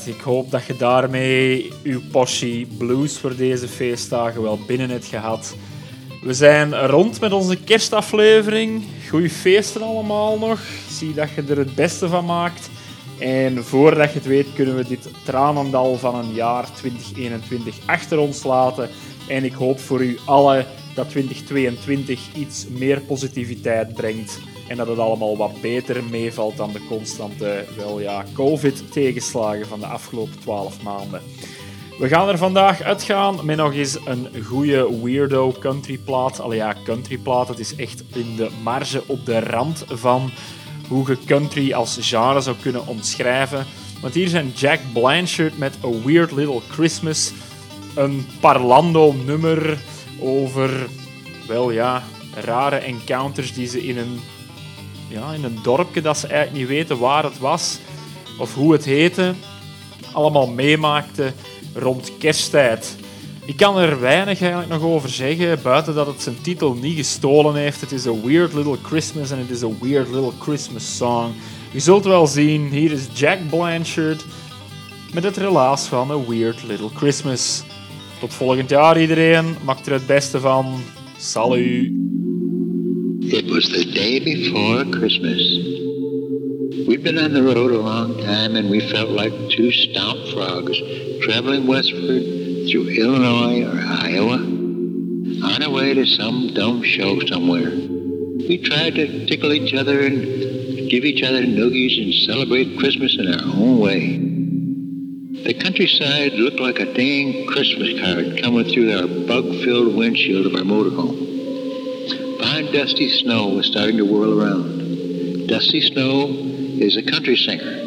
Ik 0.02 0.22
hoop 0.22 0.52
dat 0.52 0.66
je 0.66 0.78
daarmee 0.78 1.72
uw 1.84 2.02
portie 2.12 2.68
blues 2.78 3.18
voor 3.18 3.36
deze 3.36 3.68
feestdagen 3.68 4.42
wel 4.42 4.60
binnen 4.68 4.90
hebt 4.90 5.06
gehad. 5.06 5.56
We 6.22 6.34
zijn 6.34 6.88
rond 6.88 7.20
met 7.20 7.32
onze 7.32 7.58
kerstaflevering. 7.64 8.84
Goeie 9.10 9.30
feesten 9.30 9.82
allemaal 9.82 10.38
nog. 10.38 10.60
Zie 10.90 11.14
dat 11.14 11.30
je 11.36 11.44
er 11.50 11.58
het 11.58 11.76
beste 11.76 12.08
van 12.08 12.26
maakt. 12.26 12.70
En 13.20 13.64
voordat 13.64 14.10
je 14.10 14.18
het 14.18 14.28
weet, 14.28 14.54
kunnen 14.56 14.76
we 14.76 14.88
dit 14.88 15.08
tranendal 15.26 15.98
van 15.98 16.16
een 16.16 16.34
jaar 16.34 16.74
2021 16.74 17.76
achter 17.86 18.18
ons 18.18 18.44
laten. 18.44 18.90
En 19.28 19.44
ik 19.44 19.54
hoop 19.54 19.80
voor 19.80 20.04
u 20.04 20.18
allen 20.26 20.66
dat 20.96 21.10
2022 21.10 22.20
iets 22.36 22.66
meer 22.68 23.02
positiviteit 23.02 23.94
brengt. 23.94 24.40
En 24.74 24.80
dat 24.80 24.88
het 24.88 25.00
allemaal 25.00 25.38
wat 25.38 25.62
beter 25.62 26.04
meevalt 26.04 26.58
dan 26.58 26.72
de 26.72 26.86
constante 26.88 27.66
wel, 27.78 28.00
ja, 28.00 28.26
COVID-tegenslagen 28.34 29.68
van 29.68 29.80
de 29.80 29.86
afgelopen 29.86 30.40
12 30.40 30.82
maanden. 30.84 31.22
We 32.00 32.08
gaan 32.08 32.30
er 32.30 32.38
vandaag 32.38 32.82
uitgaan 32.82 33.46
met 33.46 33.58
nog 33.58 33.74
eens 33.74 33.98
een 34.06 34.28
goede 34.46 35.00
weirdo 35.04 35.52
countryplaat. 35.60 36.40
Allee 36.40 36.58
ja, 36.58 36.76
countryplaat, 36.84 37.48
het 37.48 37.60
is 37.60 37.76
echt 37.76 38.04
in 38.14 38.36
de 38.36 38.50
marge 38.64 39.04
op 39.06 39.26
de 39.26 39.40
rand 39.40 39.86
van 39.88 40.32
hoe 40.88 41.10
je 41.10 41.18
country 41.26 41.74
als 41.74 41.98
genre 42.02 42.42
zou 42.42 42.56
kunnen 42.62 42.88
omschrijven. 42.88 43.66
Want 44.02 44.14
hier 44.14 44.28
zijn 44.28 44.52
Jack 44.56 44.80
Blanchard 44.94 45.58
met 45.58 45.78
A 45.86 45.90
Weird 46.06 46.32
Little 46.32 46.62
Christmas. 46.72 47.32
Een 47.96 48.28
parlando 48.40 49.16
nummer 49.26 49.78
over, 50.20 50.88
wel 51.48 51.72
ja, 51.72 52.04
rare 52.36 52.76
encounters 52.76 53.54
die 53.54 53.68
ze 53.68 53.86
in 53.88 53.98
een, 53.98 54.20
ja, 55.14 55.34
in 55.34 55.44
een 55.44 55.60
dorpje 55.64 56.02
dat 56.02 56.18
ze 56.18 56.28
eigenlijk 56.28 56.58
niet 56.58 56.78
weten 56.78 57.00
waar 57.00 57.24
het 57.24 57.40
was 57.40 57.80
of 58.40 58.56
hoe 58.56 58.74
het 58.74 58.86
heette, 58.86 59.34
allemaal 60.12 60.48
meemaakten 60.48 61.34
rond 61.74 62.12
kersttijd. 62.18 62.96
Ik 63.46 63.58
kan 63.58 63.78
er 63.78 64.00
weinig 64.00 64.42
eigenlijk 64.42 64.72
nog 64.72 64.82
over 64.82 65.10
zeggen, 65.10 65.60
buiten 65.64 65.96
dat 65.96 66.08
het 66.08 66.22
zijn 66.22 66.42
titel 66.42 66.74
niet 66.74 66.96
gestolen 66.96 67.56
heeft. 67.56 67.82
Het 67.82 67.92
is 67.92 68.08
A 68.08 68.22
Weird 68.24 68.54
Little 68.54 68.78
Christmas 68.84 69.32
en 69.32 69.38
het 69.38 69.50
is 69.50 69.64
A 69.64 69.70
Weird 69.82 70.10
Little 70.10 70.32
Christmas 70.40 70.98
Song. 70.98 71.34
Je 71.72 71.80
zult 71.80 72.04
wel 72.04 72.28
zien, 72.28 72.68
hier 72.68 72.92
is 72.92 73.08
Jack 73.14 73.40
Blanchard 73.50 74.26
met 75.14 75.24
het 75.24 75.38
relaas 75.38 75.86
van 75.88 76.12
A 76.12 76.20
Weird 76.28 76.64
Little 76.64 76.90
Christmas. 76.94 77.64
Tot 78.20 78.34
volgend 78.34 78.70
jaar 78.70 79.02
iedereen, 79.02 79.56
maak 79.64 79.86
er 79.86 79.94
het 79.94 80.08
beste 80.08 80.40
van. 80.40 80.82
Salut! 81.18 82.03
It 83.36 83.50
was 83.50 83.68
the 83.68 83.84
day 83.84 84.20
before 84.20 84.86
Christmas. 84.94 85.42
We'd 86.86 87.04
been 87.04 87.18
on 87.18 87.34
the 87.34 87.42
road 87.42 87.72
a 87.72 87.80
long 87.80 88.16
time 88.22 88.56
and 88.56 88.70
we 88.70 88.80
felt 88.92 89.10
like 89.10 89.34
two 89.50 89.72
stout 89.72 90.18
frogs 90.32 90.78
traveling 91.24 91.66
westward 91.66 92.70
through 92.70 92.90
Illinois 92.90 93.66
or 93.66 93.82
Iowa 93.82 94.38
on 94.38 95.64
our 95.64 95.70
way 95.72 95.96
to 95.96 96.06
some 96.06 96.54
dumb 96.54 96.84
show 96.84 97.20
somewhere. 97.22 97.72
We 97.72 98.62
tried 98.64 98.94
to 99.02 99.26
tickle 99.26 99.52
each 99.52 99.74
other 99.74 100.02
and 100.02 100.92
give 100.92 101.04
each 101.04 101.24
other 101.24 101.42
noogies 101.42 102.04
and 102.04 102.14
celebrate 102.14 102.78
Christmas 102.78 103.18
in 103.18 103.34
our 103.34 103.46
own 103.46 103.80
way. 103.80 104.20
The 105.42 105.56
countryside 105.56 106.34
looked 106.34 106.60
like 106.60 106.78
a 106.80 106.94
dang 106.94 107.48
Christmas 107.48 108.00
card 108.00 108.44
coming 108.44 108.66
through 108.66 108.96
our 108.96 109.08
bug-filled 109.26 109.96
windshield 109.96 110.46
of 110.46 110.54
our 110.54 110.62
motorhome. 110.62 111.33
Dusty 112.74 113.08
snow 113.08 113.50
was 113.50 113.68
starting 113.68 113.98
to 113.98 114.04
whirl 114.04 114.42
around. 114.42 115.46
Dusty 115.48 115.80
Snow 115.80 116.26
is 116.82 116.98
a 116.98 117.04
country 117.04 117.36
singer 117.36 117.86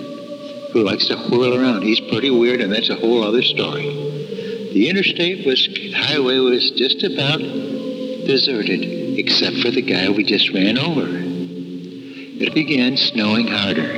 who 0.73 0.85
likes 0.85 1.09
to 1.09 1.17
whirl 1.17 1.61
around. 1.61 1.83
He's 1.83 1.99
pretty 1.99 2.31
weird, 2.31 2.61
and 2.61 2.73
that's 2.73 2.89
a 2.89 2.95
whole 2.95 3.25
other 3.25 3.43
story. 3.43 3.83
The 4.73 4.89
interstate 4.89 5.45
was 5.45 5.69
highway 5.93 6.39
was 6.39 6.71
just 6.71 7.03
about 7.03 7.41
deserted, 7.41 9.19
except 9.19 9.57
for 9.57 9.73
the 9.73 9.83
guy 9.83 10.09
we 10.09 10.23
just 10.23 10.55
ran 10.55 10.79
over. 10.79 11.09
It 11.09 12.55
began 12.55 12.97
snowing 12.97 13.49
harder. 13.49 13.91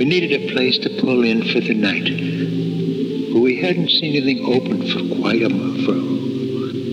We 0.00 0.04
needed 0.04 0.32
a 0.32 0.52
place 0.52 0.78
to 0.78 1.00
pull 1.00 1.22
in 1.22 1.44
for 1.44 1.60
the 1.60 1.74
night, 1.74 3.32
but 3.32 3.40
we 3.40 3.60
hadn't 3.60 3.90
seen 3.90 4.16
anything 4.16 4.44
open 4.46 4.82
for 4.82 5.20
quite 5.20 5.42
a 5.42 5.48
month. 5.48 5.86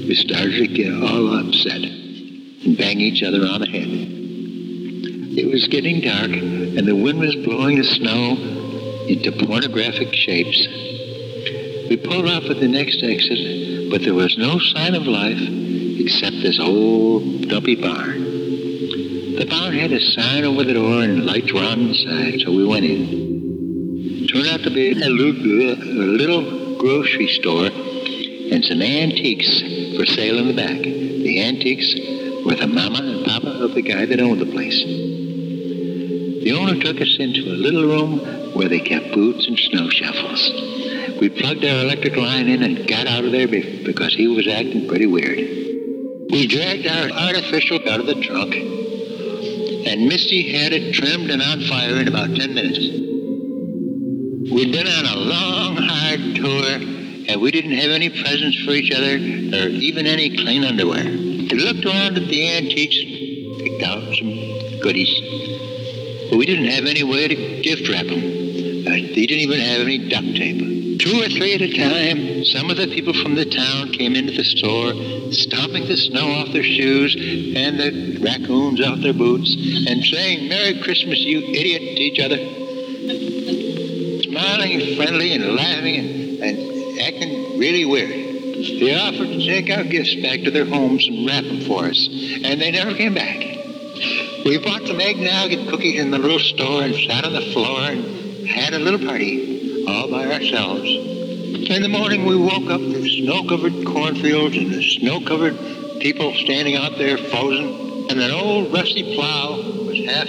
We 0.08 0.14
started 0.14 0.60
to 0.60 0.68
get 0.68 0.94
all 0.94 1.40
upset 1.40 2.09
and 2.64 2.78
bang 2.78 3.00
each 3.00 3.24
other 3.24 3.46
on 3.48 3.62
the 3.62 3.68
head. 3.68 3.88
It 5.38 5.50
was 5.50 5.68
getting 5.68 6.02
dark, 6.02 6.32
and 6.32 6.88
the 6.88 6.96
wind 6.96 7.20
was 7.20 7.36
blowing 7.36 7.78
the 7.78 7.84
snow 7.84 8.36
into 9.08 9.32
pornographic 9.32 10.14
shapes. 10.14 10.68
We 11.90 11.98
pulled 11.98 12.28
off 12.28 12.44
at 12.46 12.60
the 12.60 12.68
next 12.68 13.02
exit, 13.04 13.90
but 13.90 14.02
there 14.02 14.14
was 14.14 14.38
no 14.38 14.60
sign 14.60 14.96
of 14.96 15.08
life 15.08 15.42
except 16.00 16.42
this 16.42 16.60
old 16.60 17.48
dumpy 17.48 17.76
barn. 17.76 19.36
The 19.36 19.46
barn 19.46 19.74
had 19.74 19.92
a 19.92 20.02
sign 20.02 20.44
over 20.44 20.64
the 20.64 20.74
door 20.74 21.02
and 21.02 21.26
lights 21.26 21.54
were 21.54 21.62
on 21.62 21.80
inside, 21.80 22.42
so 22.42 22.52
we 22.52 22.66
went 22.66 22.86
in. 22.86 24.28
Turned 24.28 24.48
out 24.48 24.62
to 24.64 24.70
be 24.70 24.92
a 24.92 25.10
little 25.10 26.78
grocery 26.78 27.28
store 27.28 27.68
and 27.68 28.64
some 28.66 28.82
antiques 28.82 29.62
for 29.96 30.06
sale 30.06 30.38
in 30.40 30.48
the 30.48 30.54
back. 30.54 30.82
The 30.82 31.42
antiques 31.42 31.94
were 32.46 32.56
the 32.56 32.68
mama 32.68 33.00
and 33.00 33.26
papa 33.26 33.48
of 33.48 33.74
the 33.74 33.82
guy 33.82 34.06
that 34.06 34.20
owned 34.20 34.42
the 34.42 34.46
place. 34.46 34.84
The 36.44 36.54
owner 36.54 36.80
took 36.82 37.02
us 37.02 37.18
into 37.20 37.42
a 37.42 37.58
little 37.58 37.84
room 37.84 38.54
where 38.54 38.70
they 38.70 38.80
kept 38.80 39.14
boots 39.14 39.48
and 39.48 39.60
snow 39.60 39.90
shovels. 39.90 40.50
We 41.20 41.30
plugged 41.30 41.66
our 41.66 41.84
electric 41.84 42.16
line 42.16 42.48
in 42.48 42.64
and 42.64 42.88
got 42.88 43.08
out 43.08 43.26
of 43.26 43.32
there 43.32 43.48
because 43.48 44.16
he 44.16 44.28
was 44.28 44.48
acting 44.48 44.88
pretty 44.88 45.06
weird. 45.06 45.38
We 46.32 46.48
dragged 46.48 46.88
our 46.88 47.12
artificial 47.12 47.80
out 47.90 48.00
of 48.00 48.06
the 48.06 48.22
trunk, 48.22 48.56
and 48.56 50.08
Misty 50.08 50.54
had 50.58 50.72
it 50.72 50.94
trimmed 50.94 51.30
and 51.30 51.42
on 51.42 51.62
fire 51.62 51.96
in 51.96 52.08
about 52.08 52.34
10 52.36 52.54
minutes. 52.54 52.80
We'd 54.52 54.72
been 54.72 54.88
on 54.88 55.06
a 55.06 55.16
long, 55.18 55.76
hard 55.78 56.36
tour, 56.36 56.66
and 57.28 57.42
we 57.42 57.52
didn't 57.52 57.74
have 57.74 57.92
any 57.92 58.10
presents 58.10 58.64
for 58.64 58.72
each 58.72 58.92
other 58.92 59.14
or 59.14 59.70
even 59.70 60.08
any 60.08 60.38
clean 60.38 60.64
underwear. 60.64 61.29
We 61.52 61.58
looked 61.58 61.86
around 61.86 62.16
at 62.16 62.28
the 62.28 62.48
antiques 62.58 62.98
and 63.02 63.58
picked 63.60 63.84
out 63.84 64.16
some 64.16 64.80
goodies. 64.82 65.10
But 66.30 66.38
we 66.38 66.46
didn't 66.46 66.66
have 66.66 66.86
any 66.86 67.04
way 67.04 67.28
to 67.28 67.62
gift 67.62 67.90
wrap 67.90 68.06
them. 68.06 68.20
Uh, 68.20 68.92
they 68.92 69.26
didn't 69.26 69.50
even 69.50 69.60
have 69.60 69.82
any 69.82 69.98
duct 70.10 70.36
tape. 70.36 71.00
Two 71.00 71.22
or 71.22 71.30
three 71.30 71.56
at 71.56 71.62
a 71.62 71.74
time, 71.74 72.46
some 72.46 72.70
of 72.70 72.78
the 72.78 72.86
people 72.88 73.14
from 73.14 73.34
the 73.34 73.46
town 73.46 73.90
came 73.94 74.16
into 74.16 74.34
the 74.34 74.44
store, 74.44 74.94
stomping 75.32 75.88
the 75.88 75.98
snow 75.98 76.30
off 76.34 76.54
their 76.54 76.62
shoes 76.62 77.16
and 77.16 77.80
the 77.80 78.20
raccoons 78.22 78.86
off 78.86 79.00
their 79.00 79.14
boots, 79.14 79.56
and 79.88 80.04
saying, 80.04 80.50
Merry 80.50 80.80
Christmas, 80.82 81.20
you 81.20 81.40
idiot, 81.40 81.98
to 81.98 82.04
each 82.04 82.20
other. 82.20 82.38
Smiling 84.24 84.98
friendly 84.98 85.34
and 85.34 85.56
laughing 85.56 85.96
and, 85.96 86.44
and 86.44 87.00
acting 87.00 87.58
really 87.58 87.86
weird. 87.86 88.29
They 88.60 88.94
offered 88.94 89.30
to 89.30 89.40
take 89.40 89.70
our 89.70 89.84
gifts 89.86 90.16
back 90.16 90.42
to 90.42 90.52
their 90.52 90.66
homes 90.66 91.08
and 91.08 91.26
wrap 91.26 91.46
them 91.46 91.62
for 91.62 91.86
us, 91.86 92.10
and 92.44 92.60
they 92.60 92.72
never 92.72 92.94
came 92.94 93.14
back. 93.14 93.38
We 94.46 94.58
bought 94.58 94.86
some 94.86 95.00
eggnog 95.00 95.54
and 95.54 95.70
cookies 95.70 96.00
in 96.00 96.12
the 96.12 96.20
little 96.20 96.40
store 96.40 96.84
and 96.84 96.94
sat 96.96 97.24
on 97.24 97.34
the 97.34 97.54
floor 97.54 97.80
and 97.80 98.48
had 98.48 98.74
a 98.74 98.80
little 98.80 99.00
party 99.00 99.86
all 99.88 100.10
by 100.10 100.26
ourselves. 100.26 100.90
In 100.90 101.82
the 101.82 101.88
morning, 101.88 102.26
we 102.26 102.36
woke 102.36 102.70
up 102.70 102.82
to 102.82 103.10
snow-covered 103.10 103.86
cornfields 103.86 104.58
and 104.58 104.74
the 104.74 104.84
snow-covered 104.84 105.58
people 106.02 106.34
standing 106.34 106.76
out 106.76 106.98
there 106.98 107.18
frozen, 107.18 108.10
and 108.10 108.20
an 108.20 108.32
old 108.32 108.74
rusty 108.74 109.16
plow 109.16 109.56
was 109.86 110.00
half 110.06 110.28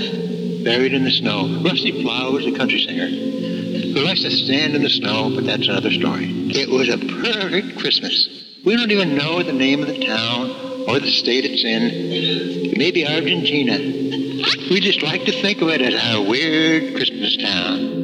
buried 0.63 0.95
in 0.95 1.03
the 1.03 1.11
snow. 1.11 1.63
Rusty 1.65 2.03
Plow 2.03 2.31
was 2.33 2.47
a 2.47 2.53
country 2.53 2.79
singer 2.81 3.50
who 4.01 4.07
likes 4.07 4.23
to 4.23 4.31
stand 4.31 4.75
in 4.75 4.83
the 4.83 4.89
snow, 4.89 5.31
but 5.35 5.45
that's 5.45 5.69
another 5.69 5.91
story. 5.91 6.25
It 6.49 6.71
was 6.71 6.89
a 6.89 6.97
perfect 6.97 7.79
Christmas. 7.79 8.57
We 8.65 8.75
don't 8.75 8.91
even 8.91 9.15
know 9.15 9.43
the 9.43 9.53
name 9.53 9.83
of 9.83 9.89
the 9.89 10.05
town 10.05 10.51
or 10.89 10.99
the 10.99 11.11
state 11.11 11.45
it's 11.45 11.65
in. 11.65 12.79
Maybe 12.79 13.07
Argentina. 13.07 13.77
We 14.71 14.81
just 14.81 15.03
like 15.03 15.25
to 15.25 15.33
think 15.33 15.61
of 15.61 15.69
it 15.69 15.83
as 15.83 15.95
our 15.95 16.27
weird 16.27 16.95
Christmas 16.95 17.37
town. 17.37 18.00